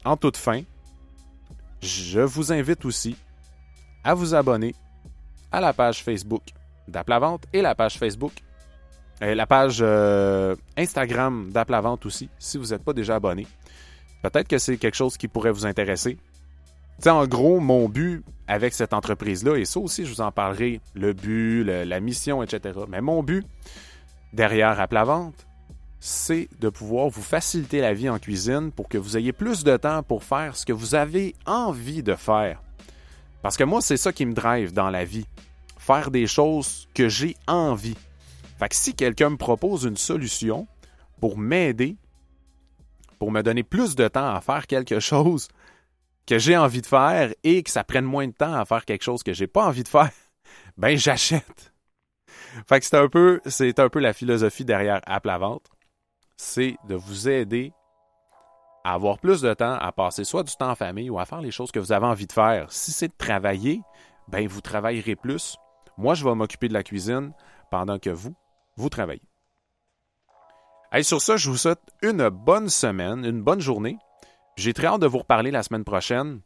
en 0.06 0.18
toute 0.18 0.38
fin, 0.38 0.62
je 1.82 2.20
vous 2.20 2.52
invite 2.52 2.86
aussi 2.86 3.16
à 4.04 4.14
vous 4.14 4.36
abonner 4.36 4.76
à 5.52 5.62
la 5.62 5.74
page 5.74 6.04
Facebook 6.04 6.44
d'Aplavente 6.88 7.46
et 7.54 7.62
la 7.62 7.76
page 7.76 7.98
Facebook, 7.98 8.34
euh, 9.22 9.36
la 9.36 9.48
page 9.48 9.80
euh, 9.82 10.56
Instagram 10.78 11.50
d'Aplavente 11.52 12.06
aussi, 12.06 12.30
si 12.40 12.58
vous 12.58 12.68
n'êtes 12.68 12.84
pas 12.84 12.94
déjà 12.94 13.16
abonné. 13.16 13.48
Peut-être 14.22 14.48
que 14.48 14.58
c'est 14.58 14.78
quelque 14.78 14.96
chose 14.96 15.18
qui 15.18 15.28
pourrait 15.28 15.52
vous 15.52 15.66
intéresser. 15.66 16.18
sais, 17.00 17.10
en 17.10 17.26
gros, 17.26 17.60
mon 17.60 17.88
but 17.88 18.24
avec 18.48 18.74
cette 18.74 18.94
entreprise-là, 18.94 19.56
et 19.56 19.66
ça 19.66 19.80
aussi, 19.80 20.06
je 20.06 20.12
vous 20.12 20.22
en 20.22 20.32
parlerai, 20.32 20.82
le 20.94 21.14
but, 21.14 21.64
la 21.64 22.00
mission, 22.00 22.44
etc. 22.44 22.80
Mais 22.90 23.00
mon 23.00 23.24
but 23.24 23.46
derrière 24.34 24.80
Aplavente, 24.80 25.48
c'est 26.00 26.48
de 26.60 26.70
pouvoir 26.70 27.10
vous 27.10 27.22
faciliter 27.22 27.82
la 27.82 27.94
vie 27.94 28.10
en 28.10 28.20
cuisine 28.20 28.72
pour 28.72 28.88
que 28.88 28.98
vous 28.98 29.18
ayez 29.18 29.34
plus 29.34 29.64
de 29.64 29.76
temps 29.78 30.04
pour 30.04 30.24
faire 30.24 30.56
ce 30.56 30.66
que 30.66 30.74
vous 30.74 30.96
avez 30.96 31.36
envie 31.46 32.04
de 32.04 32.16
faire. 32.16 32.62
Parce 33.42 33.58
que 33.58 33.64
moi, 33.64 33.82
c'est 33.82 33.98
ça 33.98 34.14
qui 34.14 34.26
me 34.26 34.34
drive 34.34 34.74
dans 34.74 34.90
la 34.90 35.06
vie. 35.06 35.26
Faire 35.78 36.12
des 36.12 36.28
choses 36.28 36.88
que 36.94 37.10
j'ai 37.10 37.36
envie. 37.48 37.98
Fait 38.58 38.70
que 38.70 38.76
si 38.76 38.94
quelqu'un 38.94 39.32
me 39.32 39.38
propose 39.38 39.84
une 39.84 39.98
solution 39.98 40.68
pour 41.20 41.38
m'aider, 41.38 41.98
pour 43.18 43.32
me 43.32 43.42
donner 43.42 43.64
plus 43.64 43.96
de 43.96 44.08
temps 44.08 44.34
à 44.34 44.42
faire 44.42 44.68
quelque 44.68 45.00
chose 45.00 45.50
que 46.26 46.38
j'ai 46.38 46.56
envie 46.56 46.82
de 46.82 46.86
faire 46.86 47.34
et 47.44 47.64
que 47.64 47.72
ça 47.72 47.84
prenne 47.84 48.06
moins 48.06 48.28
de 48.28 48.34
temps 48.34 48.54
à 48.54 48.66
faire 48.66 48.86
quelque 48.86 49.04
chose 49.04 49.24
que 49.24 49.34
j'ai 49.34 49.48
pas 49.48 49.66
envie 49.66 49.84
de 49.84 49.88
faire, 49.88 50.12
ben 50.78 50.98
j'achète. 50.98 51.69
Fait 52.68 52.84
c'est 52.84 52.98
un 52.98 53.08
peu, 53.08 53.42
c'est 53.46 53.80
un 53.80 53.90
peu 53.90 54.00
la 54.00 54.14
philosophie 54.14 54.66
derrière 54.66 55.02
App 55.06 55.26
la 55.26 55.38
vente 55.38 55.70
c'est 56.40 56.78
de 56.88 56.96
vous 56.96 57.28
aider 57.28 57.74
à 58.86 58.94
avoir 58.94 59.20
plus 59.20 59.42
de 59.42 59.54
temps 59.54 59.74
à 59.74 59.92
passer 59.92 60.24
soit 60.24 60.44
du 60.44 60.56
temps 60.56 60.72
en 60.72 60.76
famille 60.76 61.10
ou 61.10 61.20
à 61.20 61.26
faire 61.26 61.42
les 61.42 61.52
choses 61.52 61.72
que 61.72 61.80
vous 61.80 61.92
avez 61.92 62.06
envie 62.06 62.28
de 62.28 62.32
faire. 62.32 62.72
Si 62.72 62.94
c'est 62.94 63.10
de 63.10 63.18
travailler, 63.18 63.82
ben 64.30 64.48
vous 64.48 64.62
travaillerez 64.62 65.18
plus. 65.18 65.58
Moi, 65.98 66.14
je 66.14 66.24
vais 66.24 66.34
m'occuper 66.34 66.70
de 66.70 66.74
la 66.74 66.82
cuisine 66.82 67.34
pendant 67.70 68.00
que 68.00 68.10
vous, 68.10 68.34
vous 68.78 68.90
travaillez. 68.90 69.22
Et 70.94 71.04
sur 71.04 71.22
ça, 71.22 71.36
je 71.36 71.50
vous 71.50 71.58
souhaite 71.58 71.82
une 72.02 72.30
bonne 72.30 72.70
semaine, 72.70 73.26
une 73.26 73.44
bonne 73.44 73.60
journée. 73.60 73.98
J'ai 74.56 74.74
très 74.74 74.88
hâte 74.88 75.02
de 75.02 75.08
vous 75.08 75.20
reparler 75.20 75.52
la 75.52 75.62
semaine 75.62 75.84
prochaine. 75.84 76.40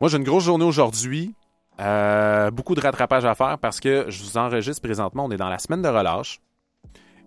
Moi, 0.00 0.10
j'ai 0.10 0.16
une 0.16 0.24
grosse 0.24 0.44
journée 0.44 0.64
aujourd'hui. 0.64 1.32
Euh, 1.80 2.50
beaucoup 2.50 2.74
de 2.74 2.80
rattrapage 2.80 3.24
à 3.24 3.34
faire 3.34 3.58
parce 3.58 3.80
que 3.80 4.06
je 4.08 4.22
vous 4.22 4.36
enregistre 4.36 4.82
présentement. 4.82 5.24
On 5.24 5.30
est 5.30 5.36
dans 5.36 5.48
la 5.48 5.58
semaine 5.58 5.82
de 5.82 5.88
relâche. 5.88 6.40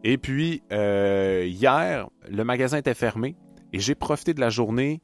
Et 0.03 0.17
puis, 0.17 0.62
euh, 0.71 1.45
hier, 1.47 2.08
le 2.29 2.43
magasin 2.43 2.77
était 2.77 2.93
fermé 2.93 3.36
et 3.73 3.79
j'ai 3.79 3.95
profité 3.95 4.34
de 4.34 4.39
la 4.39 4.49
journée 4.49 5.01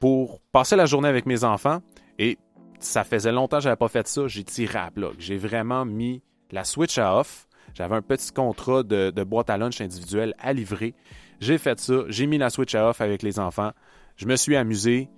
pour 0.00 0.40
passer 0.52 0.76
la 0.76 0.86
journée 0.86 1.08
avec 1.08 1.24
mes 1.24 1.44
enfants. 1.44 1.80
Et 2.18 2.38
ça 2.78 3.04
faisait 3.04 3.32
longtemps 3.32 3.56
que 3.56 3.62
je 3.62 3.68
n'avais 3.68 3.78
pas 3.78 3.88
fait 3.88 4.06
ça. 4.06 4.28
J'ai 4.28 4.44
tiré 4.44 4.78
à 4.78 4.90
bloc. 4.90 5.14
J'ai 5.18 5.38
vraiment 5.38 5.84
mis 5.84 6.22
la 6.50 6.64
switch 6.64 6.98
à 6.98 7.16
off. 7.16 7.48
J'avais 7.74 7.96
un 7.96 8.02
petit 8.02 8.32
contrat 8.32 8.82
de, 8.82 9.24
boîte 9.24 9.50
à 9.50 9.56
lunch 9.56 9.80
individuelle 9.80 10.34
à 10.38 10.52
livrer. 10.52 10.94
J'ai 11.40 11.58
fait 11.58 11.80
ça. 11.80 12.02
J'ai 12.08 12.26
mis 12.26 12.38
la 12.38 12.50
switch 12.50 12.74
à 12.74 12.88
off 12.88 13.00
avec 13.00 13.22
les 13.22 13.38
enfants. 13.38 13.72
Je 14.16 14.26
me 14.26 14.36
suis 14.36 14.56
amusé. 14.56 15.08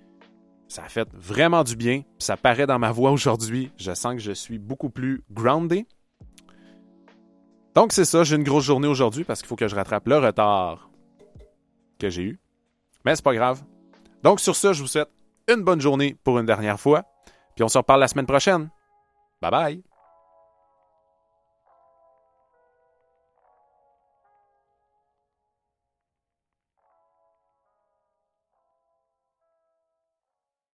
Ça 0.69 0.83
a 0.85 0.89
fait 0.89 1.09
vraiment 1.13 1.65
du 1.65 1.77
bien. 1.77 2.03
Ça 2.19 2.37
paraît 2.37 2.67
dans 2.67 2.79
ma 2.79 2.93
voix 2.93 3.11
aujourd'hui. 3.13 3.71
Je 3.77 3.93
sens 3.95 4.15
que 4.15 4.21
je 4.21 4.33
suis 4.33 4.59
beaucoup 4.59 4.91
plus 4.91 5.23
grounded. 5.31 5.85
Donc, 7.75 7.93
c'est 7.93 8.05
ça. 8.05 8.25
J'ai 8.25 8.37
une 8.37 8.43
grosse 8.43 8.65
journée 8.65 8.89
aujourd'hui 8.89 9.25
parce 9.25 9.41
qu'il 9.41 9.49
faut 9.49 9.57
que 9.57 9.69
je 9.69 9.77
rattrape 9.77 10.09
le 10.09 10.19
retard 10.19 10.91
que 11.99 12.11
j'ai 12.11 12.23
eu. 12.23 12.41
Mais 13.05 13.15
c'est 13.15 13.25
pas 13.25 13.35
grave. 13.35 13.63
Donc, 14.23 14.41
sur 14.41 14.57
ça, 14.57 14.73
je 14.73 14.83
vous 14.83 14.89
souhaite 14.89 15.11
une 15.49 15.63
bonne 15.63 15.81
journée 15.81 16.17
pour 16.25 16.39
une 16.39 16.47
dernière 16.47 16.81
fois. 16.81 17.05
Puis 17.55 17.63
on 17.63 17.69
se 17.69 17.79
reparle 17.79 18.01
la 18.01 18.09
semaine 18.09 18.27
prochaine. 18.27 18.71
Bye 19.41 19.51
bye. 19.51 19.96